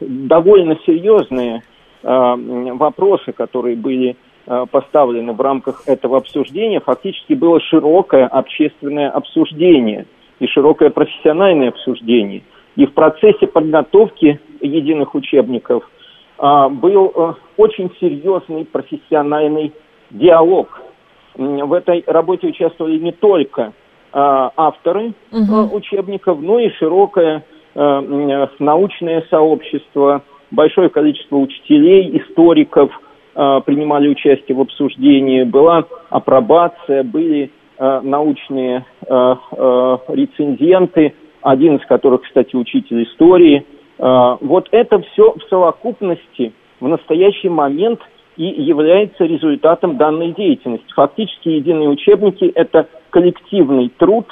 [0.00, 1.62] довольно серьезные
[2.02, 4.16] вопросы, которые были
[4.70, 6.80] поставлены в рамках этого обсуждения.
[6.80, 10.06] Фактически было широкое общественное обсуждение–
[10.40, 12.42] и широкое профессиональное обсуждение.
[12.74, 15.88] И в процессе подготовки единых учебников
[16.38, 19.72] был очень серьезный профессиональный
[20.10, 20.80] диалог.
[21.36, 23.72] В этой работе участвовали не только
[24.12, 25.76] а, авторы угу.
[25.76, 32.90] учебников, но и широкое а, научное сообщество, большое количество учителей, историков
[33.64, 43.64] принимали участие в обсуждении, была апробация, были научные рецензенты, один из которых, кстати, учитель истории.
[43.98, 48.00] Вот это все в совокупности в настоящий момент
[48.36, 50.92] и является результатом данной деятельности.
[50.94, 54.26] Фактически единые учебники– это коллективный труд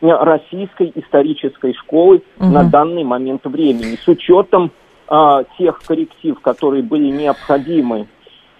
[0.00, 2.46] российской исторической школы угу.
[2.46, 4.70] на данный момент времени с учетом
[5.08, 8.06] а, тех корректив, которые были необходимы,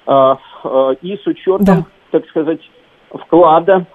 [0.06, 1.84] а, а, и с учетом, да.
[2.10, 2.60] так сказать,
[3.10, 3.86] вклада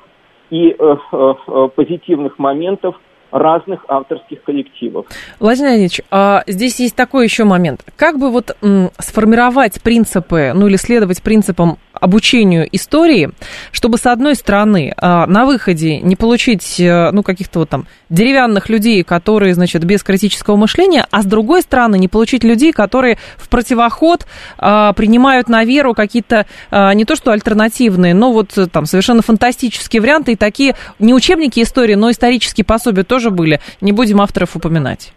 [0.49, 2.99] и э, э, позитивных моментов
[3.31, 5.05] разных авторских коллективов.
[5.39, 7.81] Владимир Леонидович, а здесь есть такой еще момент.
[7.95, 13.31] Как бы вот м, сформировать принципы, ну или следовать принципам обучению истории,
[13.71, 18.69] чтобы, с одной стороны, а, на выходе не получить, э, ну, каких-то вот там деревянных
[18.69, 23.49] людей, которые, значит, без критического мышления, а с другой стороны, не получить людей, которые в
[23.49, 24.25] противоход
[24.57, 29.21] а, принимают на веру какие-то а, не то что альтернативные, но вот э, там совершенно
[29.21, 33.59] фантастические варианты, и такие не учебники истории, но исторические пособия тоже были.
[33.81, 35.13] Не будем авторов упоминать.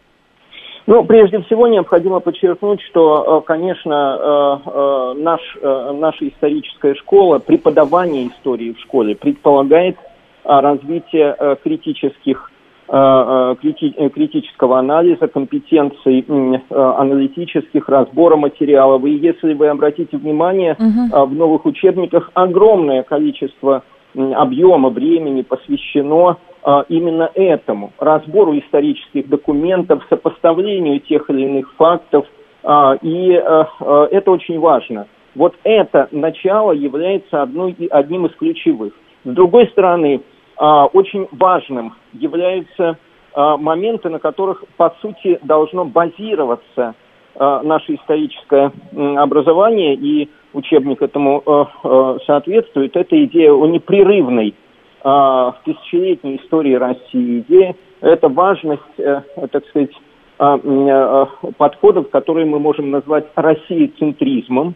[0.86, 8.28] Ну, прежде всего, необходимо подчеркнуть, что, э, конечно, э, э, наш, наша историческая школа, преподавание
[8.28, 9.96] истории в школе предполагает
[10.44, 12.50] развитие критических
[12.88, 16.26] критического анализа, компетенций
[16.68, 19.04] аналитических, разбора материалов.
[19.04, 21.26] И если вы обратите внимание, угу.
[21.26, 26.36] в новых учебниках огромное количество объема времени посвящено
[26.88, 32.26] именно этому, разбору исторических документов, сопоставлению тех или иных фактов,
[32.62, 35.06] а, и а, это очень важно.
[35.34, 38.92] Вот это начало является одной, одним из ключевых.
[39.24, 40.20] С другой стороны,
[40.58, 42.98] очень важным являются
[43.34, 46.94] моменты, на которых, по сути, должно базироваться
[47.34, 48.72] наше историческое
[49.16, 51.42] образование, и учебник этому
[52.26, 52.94] соответствует.
[52.94, 54.54] Это идея о непрерывной
[55.04, 57.40] в тысячелетней истории России.
[57.40, 59.90] Идея– это важность, э, так сказать,
[60.38, 64.74] э, подходов, которые мы можем назвать россиецентризмом,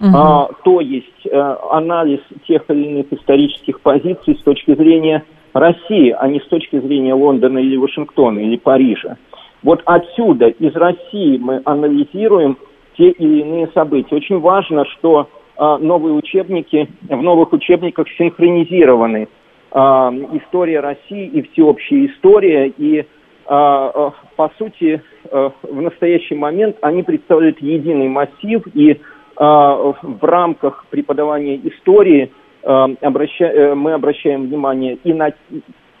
[0.00, 0.54] угу.
[0.64, 6.40] то есть э, анализ тех или иных исторических позиций с точки зрения России, а не
[6.40, 9.16] с точки зрения Лондона или Вашингтона или Парижа.
[9.62, 12.56] Вот отсюда, из России, мы анализируем
[12.96, 14.16] те или иные события.
[14.16, 19.28] Очень важно, что новые учебники, в новых учебниках синхронизированы
[19.74, 22.68] история России и всеобщая история.
[22.76, 23.06] И,
[23.46, 28.62] а, а, по сути, в настоящий момент они представляют единый массив.
[28.74, 29.00] И
[29.34, 32.30] в рамках преподавания истории
[32.62, 33.74] обраща...
[33.74, 35.32] мы обращаем внимание и на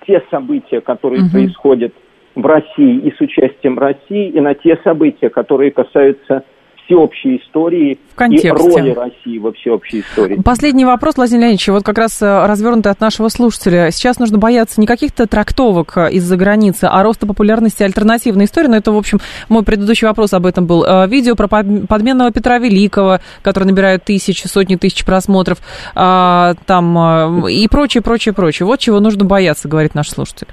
[0.06, 1.30] те события, которые угу.
[1.32, 1.94] происходят
[2.34, 6.44] в России и с участием России, и на те события, которые касаются
[6.84, 10.40] всеобщей истории В и роли России во всеобщей истории.
[10.42, 13.90] Последний вопрос, Владимир Леонидович, вот как раз э, развернутый от нашего слушателя.
[13.90, 18.68] Сейчас нужно бояться не каких-то трактовок э, из-за границы, а роста популярности альтернативной истории.
[18.68, 20.84] Но это, в общем, мой предыдущий вопрос об этом был.
[20.84, 25.58] Э, Видео про под- подменного Петра Великого, который набирает тысячи, сотни тысяч просмотров,
[25.94, 28.66] а, там и прочее, прочее, прочее.
[28.66, 30.48] Вот чего нужно бояться, говорит наш слушатель.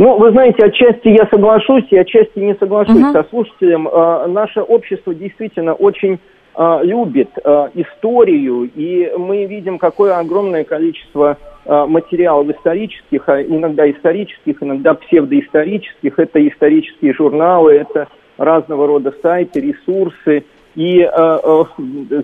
[0.00, 3.12] Ну, вы знаете, отчасти я соглашусь, и отчасти не соглашусь Мгм.
[3.12, 3.86] со слушателем.
[3.86, 6.18] Э, наше общество действительно очень
[6.56, 11.36] э, любит э, историю, и мы видим, какое огромное количество
[11.66, 16.18] э, материалов исторических, а иногда исторических, иногда псевдоисторических.
[16.18, 20.44] Это исторические журналы, это разного рода сайты, ресурсы.
[20.76, 21.64] И э, э,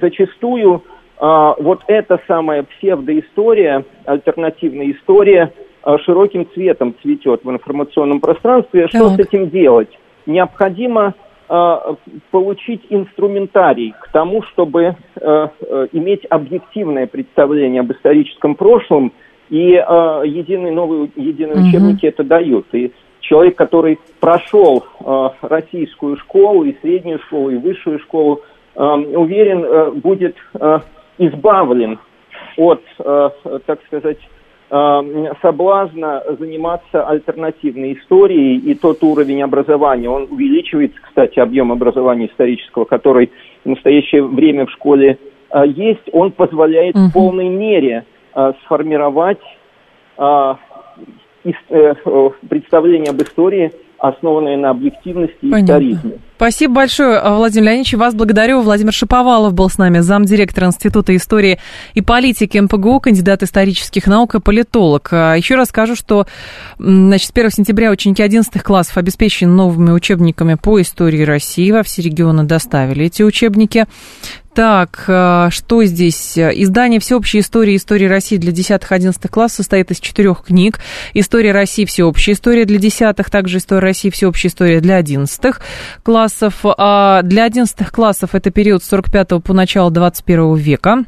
[0.00, 0.82] зачастую
[1.20, 5.52] э, вот эта самая псевдоистория, альтернативная история,
[6.04, 8.88] широким цветом цветет в информационном пространстве.
[8.88, 9.16] Что Так.
[9.16, 9.88] с этим делать?
[10.26, 11.14] Необходимо
[11.48, 11.76] э,
[12.30, 19.12] получить инструментарий к тому, чтобы э, э, иметь объективное представление об историческом прошлом,
[19.48, 21.68] и э, единый новый единые Мгм.
[21.68, 22.66] учебники это дают.
[22.72, 28.40] И человек, который прошел э, российскую школу, и среднюю школу, и высшую школу,
[28.74, 30.80] э, уверен, э, будет э,
[31.18, 32.00] избавлен
[32.56, 33.30] от, э,
[33.66, 34.35] так сказать, э,
[34.68, 43.30] соблазна заниматься альтернативной историей, и тот уровень образования, он увеличивается, кстати, объем образования исторического, который
[43.64, 45.18] в настоящее время в школе
[45.52, 47.08] э, есть, он позволяет Мгм.
[47.08, 48.04] в полной мере
[48.34, 49.38] э, сформировать
[50.18, 50.54] э,
[52.48, 55.92] представление об истории, основанное на объективности и Понятно.
[55.92, 56.18] историзме.
[56.36, 57.94] Спасибо большое, э, Владимир Леонидович.
[57.94, 58.60] Вас благодарю.
[58.60, 61.58] Владимир Шиповалов был с нами, замдиректора Института истории
[61.94, 65.08] и политики МПГУ, кандидат исторических наук и политолог.
[65.12, 66.26] А Еще раз скажу, что
[66.78, 71.70] значит, с 1 сентября ученики 11 классов обеспечены новыми учебниками по истории России.
[71.70, 73.86] Во все регионы доставили эти учебники.
[74.56, 76.38] Так, э, что здесь?
[76.38, 80.80] Издание всеобщей истории истории России для 10-11 классов состоит из четырех книг.
[81.12, 85.56] История России всеобщая история для 10 также история России всеобщая история для 11
[86.02, 86.54] классов.
[86.64, 91.04] А для 11 классов это период с 45 по начало 21 века.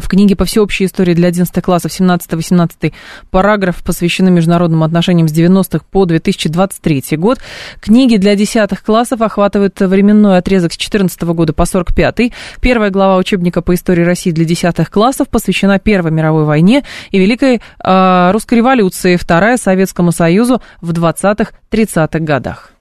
[0.00, 2.92] В книге по всеобщей истории для 11 классов 17-18
[3.30, 7.38] параграф посвящены международным отношениям с 90-х по 2023 год.
[7.80, 13.62] Книги для 10 классов охватывают временной отрезок с 14 года по 45 Первая глава учебника
[13.62, 19.16] по истории России для 10 классов посвящена Первой мировой войне и Великой э, русской революции,
[19.16, 22.72] вторая Советскому Союзу в 20-30-х годах.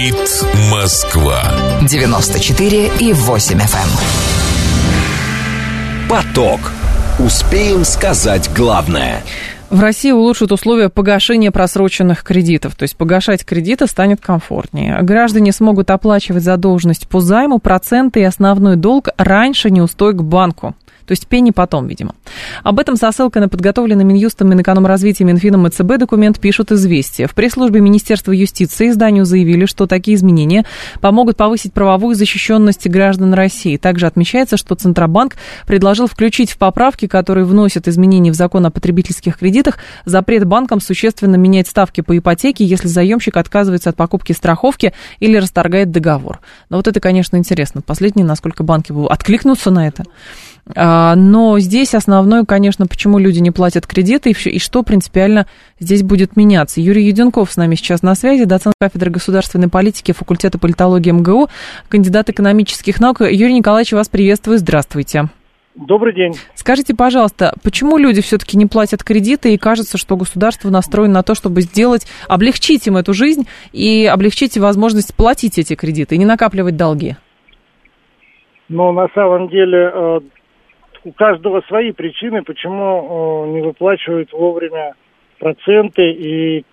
[0.00, 1.42] Говорит Москва.
[1.82, 3.88] 94 и 8 FM.
[6.08, 6.72] Поток.
[7.18, 9.22] Успеем сказать главное.
[9.68, 15.02] В России улучшат условия погашения просроченных кредитов, то есть погашать кредиты станет комфортнее.
[15.02, 20.74] Граждане смогут оплачивать задолженность по займу, проценты и основной долг раньше неустойк банку.
[21.10, 22.14] То есть пени потом, видимо.
[22.62, 27.26] Об этом со ссылкой на подготовленный Минюстом, Минэкономразвития, Минфином и ЦБ документ пишут «Известия».
[27.26, 30.64] В пресс-службе Министерства юстиции изданию заявили, что такие изменения
[31.00, 33.76] помогут повысить правовую защищенность граждан России.
[33.76, 35.34] Также отмечается, что Центробанк
[35.66, 41.34] предложил включить в поправки, которые вносят изменения в закон о потребительских кредитах, запрет банкам существенно
[41.34, 46.38] менять ставки по ипотеке, если заемщик отказывается от покупки страховки или расторгает договор.
[46.68, 47.82] Но вот это, конечно, интересно.
[47.82, 50.04] Последнее, насколько банки будут откликнуться на это.
[50.74, 55.46] А, Но здесь основное, конечно, почему люди не платят кредиты и, что принципиально
[55.78, 56.80] здесь будет меняться.
[56.80, 61.48] Юрий Юденков с нами сейчас на связи, доцент кафедры государственной политики факультета политологии МГУ,
[61.88, 63.20] кандидат экономических наук.
[63.20, 65.28] Юрий Николаевич, вас приветствую, здравствуйте.
[65.76, 66.34] Добрый день.
[66.54, 71.34] Скажите, пожалуйста, почему люди все-таки не платят кредиты и кажется, что государство настроено на то,
[71.34, 76.76] чтобы сделать, облегчить им эту жизнь и облегчить возможность платить эти кредиты и не накапливать
[76.76, 77.16] долги?
[78.68, 80.20] Но на самом деле э,
[81.04, 84.94] у каждого свои причины, почему э, не выплачивают вовремя
[85.38, 86.64] проценты и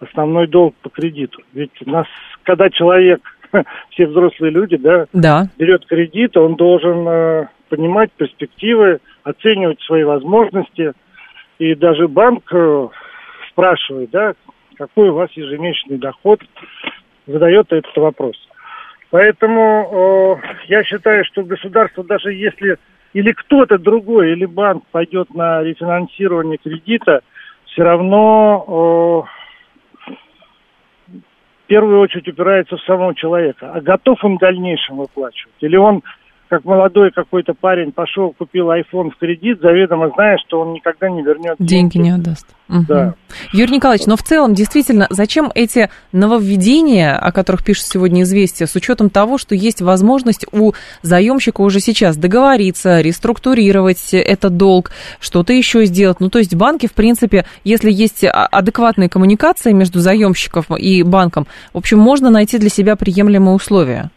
[0.00, 1.42] основной долг по кредиту.
[1.52, 2.06] Ведь у нас,
[2.42, 3.20] когда человек,
[3.90, 5.48] все взрослые люди, да, Да.
[5.58, 10.92] берет кредит, он должен э, понимать перспективы, оценивать свои возможности.
[11.58, 12.88] И даже банк э,
[13.50, 14.34] спрашивает, да,
[14.76, 16.40] какой у вас ежемесячный доход,
[17.26, 18.36] задает этот вопрос.
[19.10, 22.76] Поэтому э, я считаю, что государство, даже если
[23.14, 27.22] или кто-то другой, или банк пойдет на рефинансирование кредита,
[27.64, 29.26] все равно
[30.06, 30.12] э,
[31.16, 33.72] в первую очередь упирается в самого человека.
[33.72, 35.54] А готов он в дальнейшем выплачивать?
[35.60, 36.02] Или он
[36.48, 41.22] как молодой какой-то парень пошел, купил iPhone в кредит, заведомо зная, что он никогда не
[41.22, 41.94] вернет деньги.
[41.94, 42.46] Деньги не отдаст.
[42.68, 42.84] Угу.
[42.88, 43.14] Да.
[43.52, 48.74] Юрий Николаевич, но в целом, действительно, зачем эти нововведения, о которых пишет сегодня «Известия», с
[48.76, 50.72] учетом того, что есть возможность у
[51.02, 54.90] заемщика уже сейчас договориться, реструктурировать этот долг,
[55.20, 56.20] что-то еще сделать.
[56.20, 61.78] Ну, то есть банки, в принципе, если есть адекватная коммуникация между заемщиком и банком, в
[61.78, 64.10] общем, можно найти для себя приемлемые условия.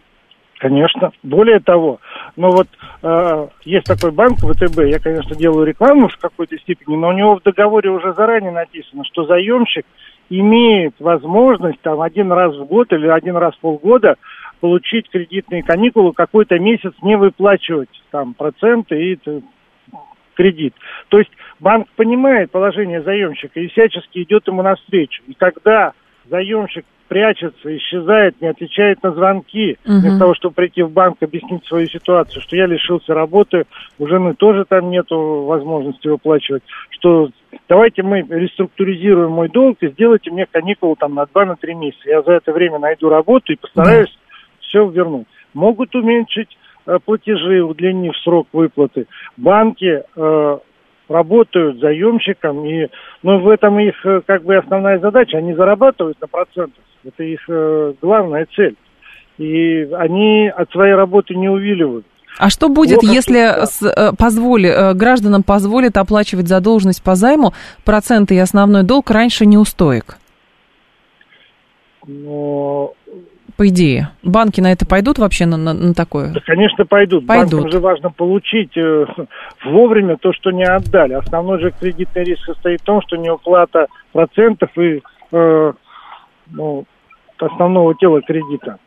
[0.59, 1.11] Конечно.
[1.23, 1.99] Более того,
[2.35, 2.67] но вот
[3.01, 7.35] э, есть такой банк ВТБ, я, конечно, делаю рекламу в какой-то степени, но у него
[7.35, 9.85] в договоре уже заранее написано, что заемщик
[10.29, 14.15] имеет возможность там один раз в год или один раз в полгода
[14.61, 19.19] получить кредитные каникулы, какой-то месяц не выплачивать там проценты и
[20.35, 20.73] кредит.
[21.09, 25.21] То есть банк понимает положение заемщика и всячески идет ему навстречу.
[25.27, 25.93] И когда
[26.29, 29.95] заемщик прячется, исчезает, не отвечает на звонки, угу.
[29.99, 33.65] вместо того, чтобы прийти в банк, объяснить свою ситуацию, что я лишился работы,
[33.99, 37.27] у жены тоже там нету возможности выплачивать, что
[37.67, 42.09] давайте мы реструктуризируем мой долг и сделайте мне каникулы там на 2-3 на месяца.
[42.09, 44.37] Я за это время найду работу и постараюсь да.
[44.61, 45.27] все вернуть.
[45.53, 49.07] Могут уменьшить э, платежи, удлинив срок выплаты.
[49.35, 50.57] Банки э,
[51.09, 52.87] работают заемщиком, и,
[53.21, 57.41] ну, в этом их э, как бы основная задача, они зарабатывают на процентах, это их
[57.47, 58.75] э, главная цель.
[59.37, 62.05] И они от своей работы не увиливают.
[62.37, 67.53] А что будет, Плохо если с, э, позволи, э, гражданам позволят оплачивать задолженность по займу,
[67.83, 70.17] проценты и основной долг раньше неустоек?
[72.07, 72.93] Но
[73.57, 74.09] по идее.
[74.23, 76.33] Банки на это пойдут вообще на, на, на такое?
[76.33, 77.27] Да, конечно, пойдут.
[77.27, 77.51] пойдут.
[77.51, 79.05] Банкам же важно получить э,
[79.65, 81.13] вовремя то, что не отдали.
[81.13, 85.73] Основной же кредитный риск состоит в том, что неуплата процентов и э,
[86.49, 86.85] ну,
[87.41, 88.77] основного тела кредита.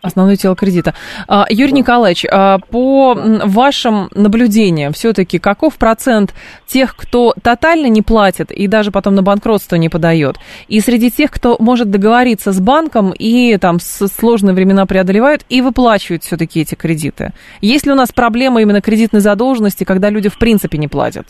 [0.00, 0.94] Основное тело кредита.
[1.26, 6.34] А, Юрий Николаевич, а, по вашим наблюдениям, все-таки каков процент
[6.66, 10.36] тех, кто тотально не платит и даже потом на банкротство не подает,
[10.68, 16.22] и среди тех, кто может договориться с банком и там сложные времена преодолевают и выплачивают
[16.22, 17.32] все-таки эти кредиты?
[17.60, 21.26] Есть ли у нас проблема именно кредитной задолженности, когда люди в принципе не платят?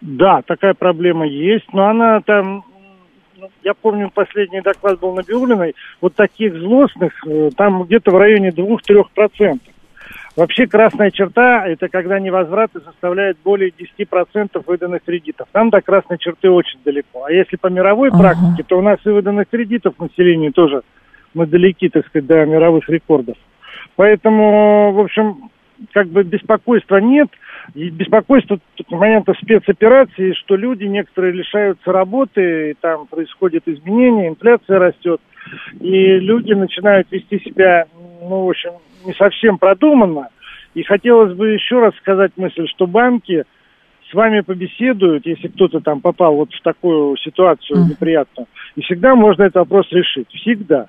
[0.00, 2.64] Да, такая проблема есть, но она там
[3.62, 8.50] я помню, последний доклад был на Биулиной, вот таких злостных э, там где-то в районе
[8.50, 9.60] 2-3%.
[10.36, 15.48] Вообще красная черта– это когда невозвраты составляют более 10% выданных кредитов.
[15.52, 17.24] Там до красной черты очень далеко.
[17.24, 18.18] А если по мировой uh-huh.
[18.18, 20.82] практике, то у нас и выданных кредитов населению тоже
[21.32, 23.36] мы далеки, так сказать, до мировых рекордов.
[23.96, 25.50] Поэтому, в общем,
[25.92, 27.28] как бы беспокойства нет–
[27.74, 28.58] и беспокойство
[28.88, 35.20] в моментах спецоперации, что люди некоторые лишаются работы, и там происходят изменения, инфляция растет,
[35.80, 37.86] и люди начинают вести себя,
[38.22, 38.72] ну, в общем,
[39.04, 40.28] не совсем продуманно.
[40.74, 43.44] И хотелось бы еще раз сказать мысль, что банки
[44.10, 48.46] с вами побеседуют, если кто-то там попал вот в такую ситуацию неприятную,
[48.76, 50.28] и всегда можно этот вопрос решить.
[50.30, 50.88] Всегда.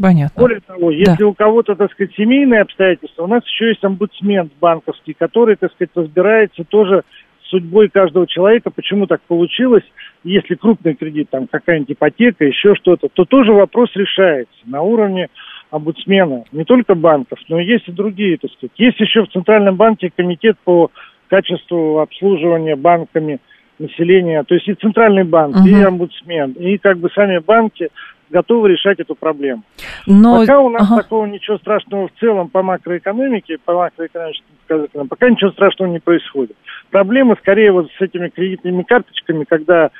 [0.00, 0.40] Понятно.
[0.40, 1.26] Более того, если да.
[1.26, 5.90] у кого-то, так сказать, семейные обстоятельства, у нас еще есть омбудсмен банковский, который, так сказать,
[5.94, 7.02] разбирается тоже
[7.48, 9.84] судьбой каждого человека, почему так получилось.
[10.22, 15.28] Если крупный кредит, там какая-нибудь ипотека, еще что-то, то тоже вопрос решается на уровне
[15.70, 18.72] омбудсмена, не только банков, но есть и другие, так сказать.
[18.76, 20.90] Есть еще в Центральном банке комитет по
[21.28, 23.38] качеству обслуживания банками
[23.78, 25.68] населения, то есть и Центральный банк, uh-huh.
[25.68, 27.90] и омбудсмен, и как бы сами банки
[28.30, 29.62] готовы решать эту проблему.
[30.06, 30.40] Но...
[30.40, 31.02] Пока у нас ага.
[31.02, 36.56] такого ничего страшного в целом по макроэкономике, по макроэкономическим показателям, пока ничего страшного не происходит.
[36.90, 39.90] Проблема скорее вот с этими кредитными карточками, когда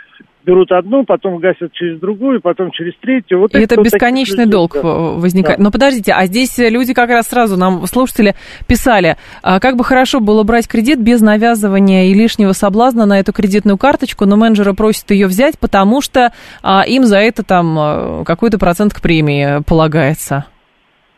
[0.44, 3.40] берут одну, потом гасят через другую, потом через третью.
[3.40, 4.82] Вот и это, это бесконечный долг да.
[4.82, 5.58] возникает.
[5.58, 5.64] Да.
[5.64, 8.34] Но подождите, а здесь люди как раз сразу нам, слушатели,
[8.66, 13.32] писали, а как бы хорошо было брать кредит без навязывания и лишнего соблазна на эту
[13.32, 16.32] кредитную карточку, но менеджеры просят ее взять, потому что
[16.62, 20.46] а, им за это там а, какой-то процент к премии полагается.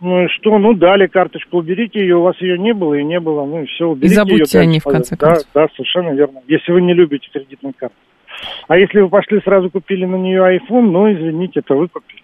[0.01, 3.21] Ну и что, ну дали карточку, уберите ее, у вас ее не было и не
[3.21, 5.45] было, ну и все, уберите И забудьте ее, о ней в конце концов.
[5.53, 7.95] Да, да, совершенно верно, если вы не любите кредитные карты.
[8.69, 12.21] А если вы пошли сразу купили на нее iPhone, ну, извините, это вы купили.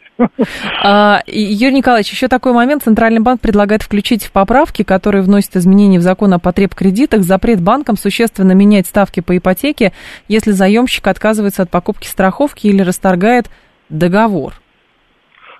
[0.82, 2.82] А, Юрий Николаевич, еще такой момент.
[2.82, 7.62] Центральный банк предлагает включить в поправки, которые вносят изменения в закон о потреб кредитах, запрет
[7.62, 9.92] банкам существенно менять ставки по ипотеке,
[10.28, 13.46] если заемщик отказывается от покупки страховки или расторгает
[13.88, 14.54] договор.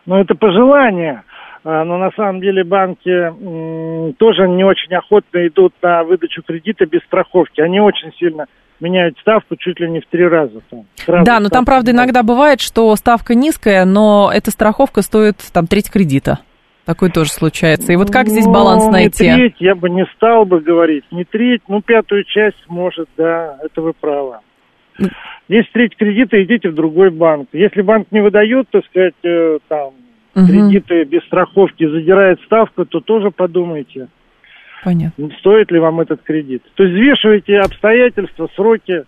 [0.07, 1.23] Ну, это пожелание.
[1.65, 6.87] А, но на самом деле банки м, тоже не очень охотно идут на выдачу кредита
[6.87, 7.61] без страховки.
[7.61, 8.47] Они очень сильно
[8.81, 10.61] меняют ставку чуть ли не в три раза.
[10.71, 15.67] Там, да, но там, правда, иногда бывает, что ставка низкая, но эта страховка стоит там
[15.67, 16.41] треть кредита.
[16.85, 17.93] Такое тоже случается.
[17.93, 19.27] И вот как здесь Ну, баланс найти?
[19.29, 21.05] Не треть я бы не стал бы говорить.
[21.11, 24.37] Не треть, ну пятую часть может, да, это вы правы.
[25.49, 27.49] Если треть кредита, идите в другой банк.
[27.53, 29.95] Если банк не выдает, так сказать, э, там,
[30.35, 30.47] Мгм.
[30.47, 34.09] кредиты без страховки, задирает ставку, то тоже подумайте,
[34.85, 35.31] Понятно.
[35.39, 36.63] стоит ли вам этот кредит.
[36.75, 39.05] То есть взвешивайте обстоятельства, сроки,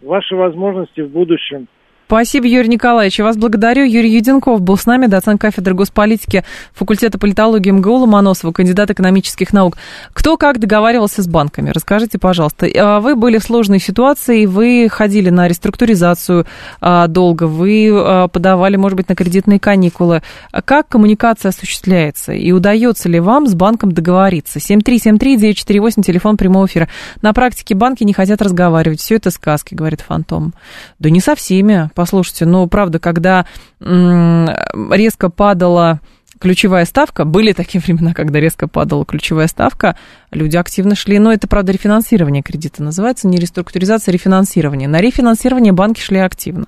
[0.00, 1.68] ваши возможности в будущем.
[2.12, 3.18] Спасибо, Юрий Николаевич.
[3.20, 3.86] Я вас благодарю.
[3.86, 6.44] Юрий Юденков был с нами, доцент кафедры госполитики
[6.74, 9.78] факультета политологии МГУ Ломоносова, кандидат экономических наук.
[10.12, 11.70] Кто как договаривался с банками?
[11.70, 12.68] Расскажите, пожалуйста.
[12.76, 16.44] А Вы были в сложной ситуации, вы ходили на реструктуризацию
[16.82, 20.20] а, долго, вы а, подавали, может быть, на кредитные каникулы.
[20.66, 22.34] Как коммуникация осуществляется?
[22.34, 24.58] И удается ли вам с банком договориться?
[24.58, 26.90] 7373948, телефон прямого эфира.
[27.22, 29.00] На практике банки не хотят разговаривать.
[29.00, 30.52] Все это сказки, говорит Фантом.
[30.98, 31.88] Да не со всеми.
[32.02, 33.46] Послушайте, ну, правда, когда
[33.80, 36.00] резко падала
[36.40, 39.96] ключевая ставка, были такие времена, когда резко падала ключевая ставка,
[40.32, 44.88] люди активно шли, но это, правда, рефинансирование кредита называется, не реструктуризация, а рефинансирование.
[44.88, 46.66] На рефинансирование банки шли активно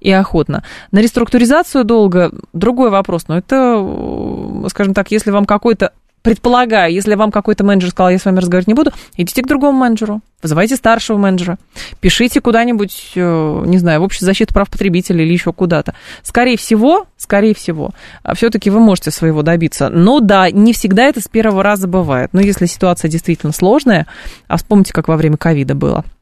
[0.00, 0.64] и охотно.
[0.92, 5.92] На реструктуризацию долго другой вопрос, но это, скажем так, если вам какой-то
[6.22, 9.78] Предполагаю, если вам какой-то менеджер сказал, я с вами разговаривать не буду, идите к другому
[9.78, 11.58] менеджеру, вызывайте старшего менеджера,
[12.00, 15.94] пишите куда-нибудь, э, не знаю, в общую защиту прав потребителей или еще куда-то.
[16.22, 17.92] Скорее всего, скорее всего,
[18.34, 19.88] все-таки вы можете своего добиться.
[19.88, 22.30] Но да, не всегда это с первого раза бывает.
[22.32, 24.06] Но если ситуация действительно сложная,
[24.46, 26.04] а вспомните, как во время ковида было–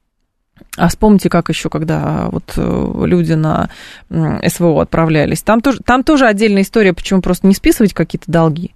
[0.77, 3.69] а вспомните, как еще, когда вот э, люди на
[4.09, 5.43] СВО отправлялись.
[5.43, 8.75] Там тоже, там тоже отдельная история, почему просто не списывать какие-то долги.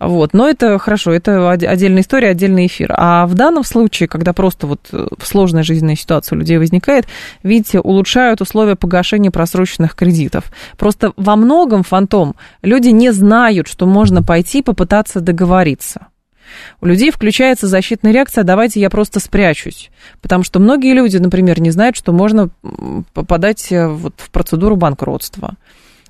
[0.00, 0.32] Вот.
[0.32, 2.94] Но это хорошо, это отдельная история, отдельный эфир.
[2.96, 7.06] А в данном случае, когда просто вот э, сложная жизненная ситуация у людей возникает,
[7.42, 10.44] видите, улучшают условия погашения просроченных кредитов.
[10.78, 16.06] Просто во многом, фантом, люди не знают, что можно пойти попытаться договориться
[16.80, 19.90] у людей включается защитная реакция, давайте я просто спрячусь.
[20.20, 22.50] Потому что многие люди, например, не знают, что можно
[23.14, 25.54] попадать э, вот в процедуру банкротства,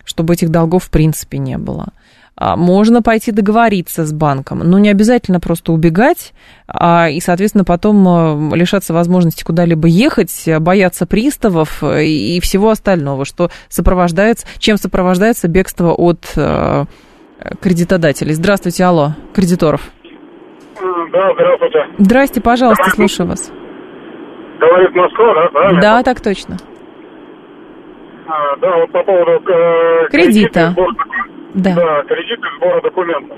[0.05, 1.89] чтобы этих долгов в принципе не было.
[2.35, 6.33] А, можно пойти договориться с банком, но не обязательно просто убегать
[6.67, 13.51] а, и, соответственно, потом э, лишаться возможности куда-либо ехать, бояться приставов и всего остального, что
[13.69, 16.87] сопровождается, чем сопровождается бегство от э,
[17.61, 18.35] кредитодателей.
[18.35, 19.93] Здравствуйте, алло, кредиторов.
[21.13, 21.87] Да, здравствуйте.
[21.99, 22.97] Здрасте, пожалуйста, Давай.
[22.97, 23.53] слушаю вас.
[24.59, 25.49] Говорит Москва, да?
[25.49, 25.81] Правильно?
[25.81, 26.57] Да, так точно.
[28.27, 30.71] А, да, вот по поводу э, кредита.
[30.71, 30.95] Сбора,
[31.55, 31.75] да.
[31.75, 33.37] да, кредит и сбора документов.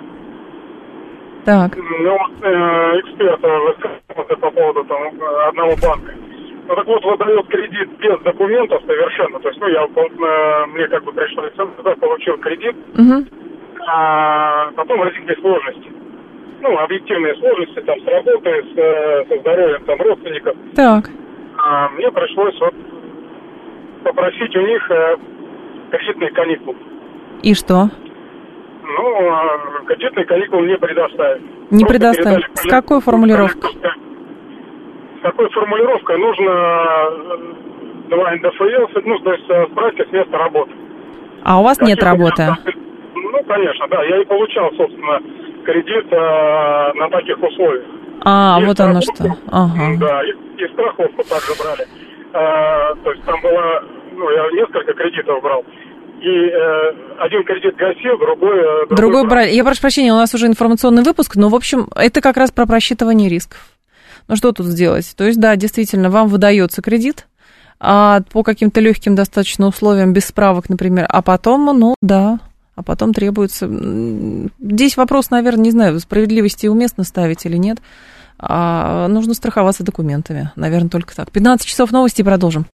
[1.45, 1.77] Так.
[1.77, 5.03] Ну, э, эксперт высказался по поводу там,
[5.49, 6.15] одного банка.
[6.69, 9.41] Ну, так вот, выдает кредит без документов совершенно.
[9.41, 13.25] То есть, ну, я, э, мне как бы пришлось, да, получил кредит, угу.
[13.89, 16.04] а потом возникли сложности
[16.61, 20.57] ну, объективные сложности там с работой, с, э, со здоровьем там родственников.
[20.75, 21.11] Так.
[21.59, 22.75] А, мне пришлось вот
[24.03, 25.17] попросить у них э,
[25.91, 26.77] кредитные каникулы.
[27.43, 27.91] И что?
[28.83, 31.43] Ну, э, кредитные каникулы не предоставили.
[31.71, 32.47] Не предоставили.
[32.55, 33.71] С какой формулировкой?
[33.73, 37.55] С какой формулировкой нужно э,
[38.11, 40.73] два НДФЛ, ну, то есть э, справки с места работы.
[41.43, 42.47] А у вас Каких нет работы?
[43.15, 44.03] Ну, конечно, да.
[44.05, 45.21] Я и получал, собственно,
[45.65, 47.85] кредит э, на таких условиях.
[48.25, 49.37] А, и вот оно что.
[49.51, 49.97] Ага.
[49.99, 51.87] Да, и, и страховку также брали.
[52.33, 55.65] Э, то есть там было, ну, я несколько кредитов брал.
[56.21, 58.59] И э, один кредит гасил, другой...
[58.59, 59.51] Э, другой, другой брали.
[59.51, 62.67] Я прошу прощения, у нас уже информационный выпуск, но, в общем, это как раз про
[62.67, 63.59] просчитывание рисков.
[64.29, 65.15] Ну, что тут сделать?
[65.17, 67.27] То есть, да, действительно, вам выдается кредит,
[67.79, 72.39] а по каким-то легким достаточно условиям, без справок, например, а потом, ну, да,
[72.75, 73.69] а потом требуется...
[74.61, 77.79] Здесь вопрос, наверное, не знаю, справедливости уместно ставить или нет.
[78.39, 80.51] А нужно страховаться документами.
[80.57, 81.31] Наверное, только так.
[81.31, 82.67] 15 часов новости продолжим.